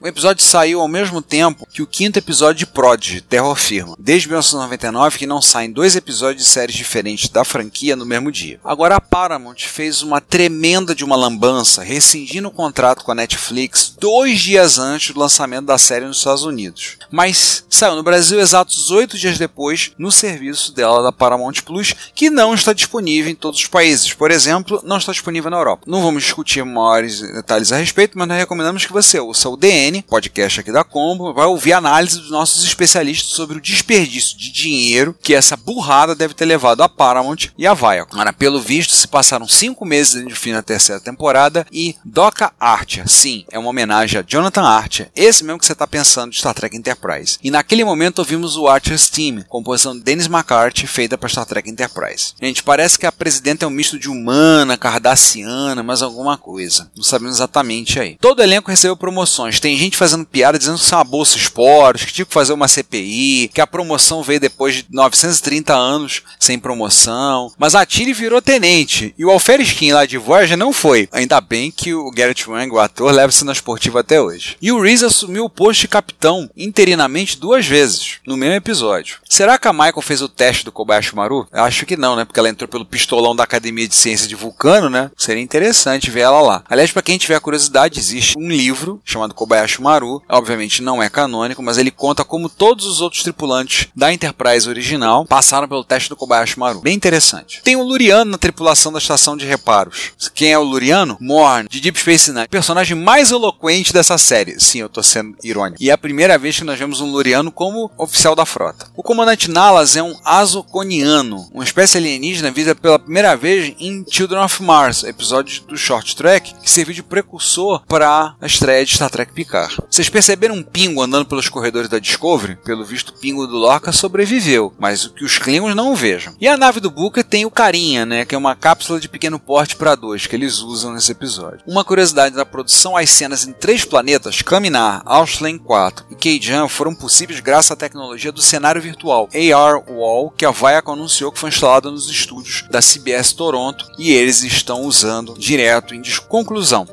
O 0.00 0.06
episódio 0.06 0.44
saiu 0.44 0.80
ao 0.80 0.88
mesmo 0.88 1.22
tempo 1.22 1.66
que 1.72 1.80
o 1.80 1.86
quinto 1.86 2.18
episódio 2.18 2.58
de 2.58 2.66
Prodigy, 2.66 3.22
Terror 3.22 3.56
Firma, 3.56 3.96
desde 3.98 4.28
1999 4.28 5.18
que 5.18 5.26
não 5.26 5.40
saem 5.40 5.72
dois 5.72 5.96
episódios 5.96 6.44
de 6.44 6.50
séries 6.50 6.76
diferentes 6.76 7.30
da 7.30 7.44
franquia 7.44 7.96
no 7.96 8.04
mesmo 8.04 8.30
dia. 8.30 8.60
Agora 8.62 8.96
a 8.96 9.00
Paramount 9.00 9.56
fez 9.66 10.02
uma 10.02 10.20
tremenda 10.20 10.94
de 10.94 11.02
uma 11.02 11.16
lambança, 11.16 11.82
rescindindo 11.82 12.48
o 12.48 12.52
contrato 12.52 13.04
com 13.04 13.12
a 13.12 13.14
Netflix 13.14 13.94
dois 13.98 14.40
dias 14.40 14.78
antes 14.78 15.14
do 15.14 15.20
lançamento 15.20 15.64
da 15.64 15.78
série 15.78 16.04
nos 16.04 16.18
Estados 16.18 16.44
Unidos. 16.44 16.98
Mas 17.10 17.64
saiu 17.70 17.96
no 17.96 18.02
Brasil 18.02 18.38
exatos 18.38 18.90
oito 18.90 19.16
dias 19.16 19.38
depois 19.38 19.92
no 19.96 20.12
serviço 20.12 20.74
dela 20.74 21.02
da 21.02 21.12
Paramount 21.12 21.62
Plus, 21.64 21.94
que 22.14 22.28
não 22.28 22.52
está 22.52 22.74
disponível 22.74 23.30
em 23.30 23.34
todos 23.34 23.60
os 23.60 23.66
países. 23.66 24.12
Por 24.12 24.30
exemplo, 24.30 24.80
não 24.84 24.98
está 24.98 25.12
disponível 25.12 25.50
na 25.50 25.56
Europa. 25.56 25.84
Não 25.86 26.02
vamos 26.02 26.24
discutir 26.24 26.62
maiores 26.64 27.20
detalhes 27.20 27.72
a 27.72 27.78
respeito, 27.78 28.18
mas 28.18 28.28
nós 28.28 28.38
recomendamos 28.38 28.84
que 28.84 28.92
você 28.92 29.18
ouça 29.18 29.48
o 29.48 29.56
DN 29.86 30.02
podcast 30.02 30.60
aqui 30.60 30.72
da 30.72 30.82
Combo, 30.82 31.32
vai 31.32 31.46
ouvir 31.46 31.72
análise 31.72 32.18
dos 32.18 32.30
nossos 32.30 32.64
especialistas 32.64 33.30
sobre 33.30 33.58
o 33.58 33.60
desperdício 33.60 34.36
de 34.36 34.50
dinheiro 34.50 35.16
que 35.22 35.32
essa 35.32 35.56
burrada 35.56 36.14
deve 36.14 36.34
ter 36.34 36.44
levado 36.44 36.82
a 36.82 36.88
Paramount 36.88 37.50
e 37.56 37.66
a 37.66 37.74
Viacom. 37.74 38.16
Pelo 38.36 38.60
visto, 38.60 38.94
se 38.94 39.06
passaram 39.06 39.46
cinco 39.46 39.84
meses 39.84 40.26
de 40.26 40.34
fim 40.34 40.52
da 40.52 40.62
terceira 40.62 41.00
temporada 41.00 41.64
e 41.70 41.94
Doca 42.04 42.52
Archer, 42.58 43.08
sim, 43.08 43.44
é 43.50 43.58
uma 43.58 43.70
homenagem 43.70 44.18
a 44.18 44.24
Jonathan 44.26 44.62
Archer, 44.62 45.10
esse 45.14 45.44
mesmo 45.44 45.58
que 45.60 45.66
você 45.66 45.72
está 45.72 45.86
pensando 45.86 46.32
de 46.32 46.38
Star 46.38 46.54
Trek 46.54 46.76
Enterprise. 46.76 47.38
E 47.42 47.50
naquele 47.50 47.84
momento 47.84 48.18
ouvimos 48.18 48.56
o 48.56 48.66
Archer's 48.66 49.08
Team, 49.08 49.44
composição 49.48 49.96
de 49.96 50.02
Dennis 50.02 50.26
McCarthy, 50.26 50.86
feita 50.86 51.16
para 51.16 51.28
Star 51.28 51.46
Trek 51.46 51.70
Enterprise. 51.70 52.34
Gente, 52.42 52.62
parece 52.62 52.98
que 52.98 53.06
a 53.06 53.12
presidenta 53.12 53.64
é 53.64 53.68
um 53.68 53.70
misto 53.70 53.98
de 53.98 54.08
humana, 54.08 54.76
cardassiana, 54.76 55.82
mas 55.82 56.02
alguma 56.02 56.36
coisa. 56.36 56.90
Não 56.96 57.04
sabemos 57.04 57.36
exatamente 57.36 58.00
aí. 58.00 58.16
Todo 58.20 58.42
elenco 58.42 58.70
recebeu 58.70 58.96
promoções. 58.96 59.60
Tem 59.60 59.75
gente 59.76 59.96
fazendo 59.96 60.24
piada 60.24 60.58
dizendo 60.58 60.78
que 60.78 60.84
isso 60.84 60.94
é 60.94 60.98
uma 60.98 61.04
bolsa 61.04 61.36
esporte, 61.36 62.06
que 62.06 62.12
tinha 62.12 62.26
que 62.26 62.34
fazer 62.34 62.52
uma 62.52 62.68
CPI, 62.68 63.50
que 63.52 63.60
a 63.60 63.66
promoção 63.66 64.22
veio 64.22 64.40
depois 64.40 64.76
de 64.76 64.86
930 64.90 65.74
anos 65.74 66.22
sem 66.38 66.58
promoção. 66.58 67.52
Mas 67.58 67.74
a 67.74 67.84
Tilly 67.84 68.12
virou 68.12 68.42
tenente 68.42 69.14
e 69.18 69.24
o 69.24 69.30
Alfer 69.30 69.60
Skin 69.60 69.92
lá 69.92 70.06
de 70.06 70.18
Voyager 70.18 70.56
não 70.56 70.72
foi. 70.72 71.08
Ainda 71.12 71.40
bem 71.40 71.70
que 71.70 71.94
o 71.94 72.10
Garrett 72.10 72.48
Wang, 72.48 72.70
o 72.70 72.78
ator, 72.78 73.12
leva-se 73.12 73.44
na 73.44 73.52
esportiva 73.52 74.00
até 74.00 74.20
hoje. 74.20 74.56
E 74.60 74.72
o 74.72 74.80
Reese 74.80 75.04
assumiu 75.04 75.44
o 75.44 75.50
posto 75.50 75.82
de 75.82 75.88
capitão 75.88 76.48
interinamente 76.56 77.38
duas 77.38 77.66
vezes, 77.66 78.18
no 78.26 78.36
mesmo 78.36 78.54
episódio. 78.54 79.18
Será 79.28 79.58
que 79.58 79.68
a 79.68 79.72
Michael 79.72 80.02
fez 80.02 80.22
o 80.22 80.28
teste 80.28 80.64
do 80.64 80.72
Kobayashi 80.72 81.14
Maru? 81.14 81.46
Eu 81.52 81.64
acho 81.64 81.86
que 81.86 81.96
não, 81.96 82.16
né? 82.16 82.24
Porque 82.24 82.38
ela 82.38 82.48
entrou 82.48 82.68
pelo 82.68 82.84
pistolão 82.84 83.34
da 83.34 83.44
Academia 83.44 83.88
de 83.88 83.94
Ciência 83.94 84.28
de 84.28 84.34
Vulcano, 84.34 84.88
né? 84.88 85.10
Seria 85.16 85.42
interessante 85.42 86.10
ver 86.10 86.20
ela 86.20 86.40
lá. 86.40 86.64
Aliás, 86.68 86.92
para 86.92 87.02
quem 87.02 87.18
tiver 87.18 87.40
curiosidade, 87.40 87.98
existe 87.98 88.38
um 88.38 88.48
livro 88.48 89.00
chamado 89.04 89.34
Kobayashi 89.34 89.65
Maru, 89.78 90.22
obviamente 90.28 90.82
não 90.82 91.02
é 91.02 91.08
canônico, 91.08 91.62
mas 91.62 91.78
ele 91.78 91.90
conta 91.90 92.24
como 92.24 92.48
todos 92.48 92.86
os 92.86 93.00
outros 93.00 93.22
tripulantes 93.22 93.88
da 93.94 94.12
Enterprise 94.12 94.68
original 94.68 95.24
passaram 95.26 95.68
pelo 95.68 95.84
teste 95.84 96.08
do 96.08 96.16
Kobayashi 96.16 96.58
Maru. 96.58 96.80
Bem 96.80 96.94
interessante. 96.94 97.60
Tem 97.62 97.76
o 97.76 97.82
Luriano 97.82 98.30
na 98.30 98.38
tripulação 98.38 98.92
da 98.92 98.98
estação 98.98 99.36
de 99.36 99.46
reparos. 99.46 100.12
Quem 100.34 100.52
é 100.52 100.58
o 100.58 100.62
Luriano? 100.62 101.16
Morn, 101.20 101.68
de 101.68 101.80
Deep 101.80 101.98
Space 101.98 102.32
Nine. 102.32 102.48
Personagem 102.48 102.96
mais 102.96 103.30
eloquente 103.30 103.92
dessa 103.92 104.18
série. 104.18 104.60
Sim, 104.60 104.80
eu 104.80 104.88
tô 104.88 105.02
sendo 105.02 105.36
irônico. 105.42 105.82
E 105.82 105.90
é 105.90 105.92
a 105.92 105.98
primeira 105.98 106.38
vez 106.38 106.58
que 106.58 106.64
nós 106.64 106.78
vemos 106.78 107.00
um 107.00 107.10
Luriano 107.10 107.50
como 107.50 107.90
oficial 107.98 108.34
da 108.34 108.46
frota. 108.46 108.86
O 108.96 109.02
comandante 109.02 109.50
Nalas 109.50 109.96
é 109.96 110.02
um 110.02 110.14
Azokoniano, 110.24 111.48
uma 111.52 111.64
espécie 111.64 111.98
alienígena 111.98 112.50
vista 112.50 112.74
pela 112.74 112.98
primeira 112.98 113.36
vez 113.36 113.74
em 113.78 114.04
Children 114.08 114.44
of 114.44 114.62
Mars, 114.62 115.04
episódio 115.04 115.62
do 115.62 115.76
Short 115.76 116.14
Track, 116.16 116.54
que 116.62 116.70
serviu 116.70 116.94
de 116.94 117.02
precursor 117.02 117.82
para 117.86 118.34
a 118.40 118.46
estreia 118.46 118.84
de 118.84 118.94
Star 118.94 119.10
Trek 119.10 119.32
Picard. 119.32 119.55
Vocês 119.90 120.08
perceberam 120.08 120.56
um 120.56 120.62
pingo 120.62 121.02
andando 121.02 121.26
pelos 121.26 121.48
corredores 121.48 121.88
da 121.88 121.98
Discovery? 121.98 122.56
Pelo 122.64 122.84
visto, 122.84 123.10
o 123.10 123.18
pingo 123.18 123.46
do 123.46 123.56
Lorca 123.56 123.92
sobreviveu, 123.92 124.72
mas 124.78 125.04
o 125.04 125.12
que 125.12 125.24
os 125.24 125.38
Klingons 125.38 125.74
não 125.74 125.94
vejam. 125.94 126.34
E 126.40 126.48
a 126.48 126.56
nave 126.56 126.80
do 126.80 126.90
Booker 126.90 127.24
tem 127.24 127.44
o 127.44 127.50
Carinha, 127.50 128.04
né, 128.04 128.24
que 128.24 128.34
é 128.34 128.38
uma 128.38 128.54
cápsula 128.54 129.00
de 129.00 129.08
pequeno 129.08 129.38
porte 129.38 129.76
para 129.76 129.94
dois, 129.94 130.26
que 130.26 130.36
eles 130.36 130.58
usam 130.58 130.92
nesse 130.92 131.12
episódio. 131.12 131.60
Uma 131.66 131.84
curiosidade 131.84 132.34
da 132.34 132.44
produção, 132.44 132.96
as 132.96 133.10
cenas 133.10 133.46
em 133.46 133.52
três 133.52 133.84
planetas, 133.84 134.42
Kaminar, 134.42 135.02
Auslane 135.04 135.58
4 135.58 136.06
e 136.10 136.14
Keijan, 136.14 136.68
foram 136.68 136.94
possíveis 136.94 137.40
graças 137.40 137.70
à 137.70 137.76
tecnologia 137.76 138.32
do 138.32 138.42
cenário 138.42 138.82
virtual 138.82 139.28
AR 139.34 139.82
Wall, 139.90 140.30
que 140.36 140.44
a 140.44 140.50
Viacom 140.50 140.92
anunciou 140.92 141.32
que 141.32 141.38
foi 141.38 141.50
instalada 141.50 141.90
nos 141.90 142.08
estúdios 142.10 142.64
da 142.70 142.80
CBS 142.80 143.32
Toronto 143.32 143.86
e 143.98 144.12
eles 144.12 144.42
estão 144.42 144.82
usando 144.82 145.34
direto 145.38 145.94
em 145.94 146.02
conclusão. 146.28 146.86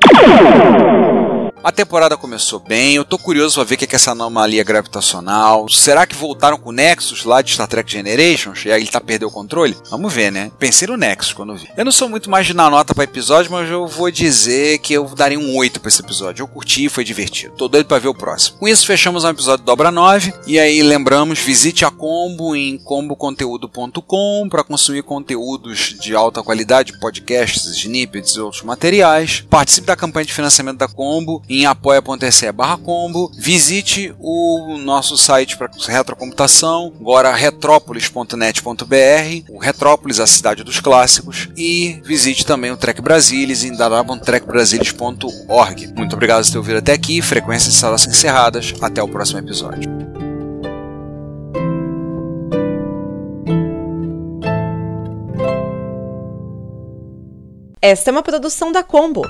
A 1.64 1.72
temporada 1.72 2.18
começou 2.18 2.60
bem, 2.60 2.96
eu 2.96 3.06
tô 3.06 3.18
curioso 3.18 3.56
pra 3.56 3.64
ver 3.64 3.76
o 3.76 3.78
que 3.78 3.86
é 3.86 3.96
essa 3.96 4.12
anomalia 4.12 4.66
gravitacional. 4.66 5.70
Será 5.70 6.06
que 6.06 6.14
voltaram 6.14 6.58
com 6.58 6.72
o 6.72 6.74
Nexus 6.74 7.24
lá 7.24 7.42
de 7.42 7.54
Star 7.54 7.70
Trek 7.70 7.90
Generations? 7.90 8.66
E 8.66 8.72
aí 8.72 8.82
ele 8.82 8.92
tá 8.92 9.00
perdendo 9.00 9.30
o 9.30 9.32
controle? 9.32 9.78
Vamos 9.90 10.14
ver, 10.14 10.30
né? 10.30 10.52
Pensei 10.60 10.90
no 10.90 10.98
Nexus 10.98 11.32
quando 11.32 11.56
vi. 11.56 11.70
Eu 11.78 11.86
não 11.86 11.92
sou 11.94 12.10
muito 12.10 12.30
mais 12.30 12.46
de 12.46 12.54
dar 12.54 12.70
nota 12.70 12.94
para 12.94 13.06
episódio, 13.06 13.50
mas 13.50 13.70
eu 13.72 13.88
vou 13.88 14.12
dizer 14.12 14.80
que 14.80 14.92
eu 14.92 15.06
daria 15.16 15.40
um 15.40 15.56
8 15.56 15.80
pra 15.80 15.88
esse 15.88 16.02
episódio. 16.02 16.44
Eu 16.44 16.50
curti, 16.50 16.90
foi 16.90 17.06
divertido. 17.06 17.54
Tô 17.56 17.70
doido 17.70 17.86
pra 17.86 17.98
ver 17.98 18.10
o 18.10 18.14
próximo. 18.14 18.58
Com 18.58 18.68
isso, 18.68 18.86
fechamos 18.86 19.24
o 19.24 19.30
episódio 19.30 19.64
Dobra 19.64 19.90
9. 19.90 20.34
E 20.46 20.60
aí, 20.60 20.84
lembramos, 20.84 21.40
visite 21.40 21.86
a 21.86 21.90
Combo 21.90 22.58
em 22.58 22.78
comboconteúdo.com 22.78 24.50
para 24.50 24.66
consumir 24.66 25.04
conteúdos 25.04 25.96
de 25.98 26.14
alta 26.14 26.44
qualidade, 26.44 27.00
podcasts, 27.00 27.66
snippets 27.68 28.36
e 28.36 28.42
outros 28.42 28.64
materiais. 28.64 29.46
Participe 29.50 29.88
da 29.88 29.96
campanha 29.96 30.26
de 30.26 30.34
financiamento 30.34 30.80
da 30.80 30.90
Combo 30.90 31.42
em 31.60 31.66
apoia.se 31.66 32.50
barra 32.52 32.78
combo. 32.78 33.32
Visite 33.38 34.14
o 34.20 34.78
nosso 34.78 35.18
site 35.18 35.58
para 35.58 35.72
retrocomputação, 35.88 36.94
agora 37.00 37.34
retrópolis.net.br, 37.34 39.50
o 39.50 39.58
Retrópolis, 39.60 40.20
a 40.20 40.28
cidade 40.28 40.64
dos 40.64 40.80
clássicos, 40.80 41.50
e 41.56 42.02
visite 42.04 42.46
também 42.46 42.72
o 42.72 42.78
Trek 42.78 43.02
Brasilis 43.02 43.64
em 43.64 43.76
www.trekbrasilis.org. 43.76 45.94
Muito 45.96 46.14
obrigado 46.14 46.44
por 46.44 46.52
ter 46.52 46.58
ouvido 46.58 46.78
até 46.78 46.94
aqui, 46.94 47.22
frequências 47.22 47.74
de 47.74 47.80
salas 47.80 48.08
encerradas, 48.08 48.74
até 48.82 49.04
o 49.04 49.08
próximo 49.08 49.40
episódio. 49.40 49.92
Esta 57.82 58.10
é 58.10 58.14
uma 58.14 58.24
produção 58.24 58.72
da 58.72 58.82
Combo. 58.82 59.30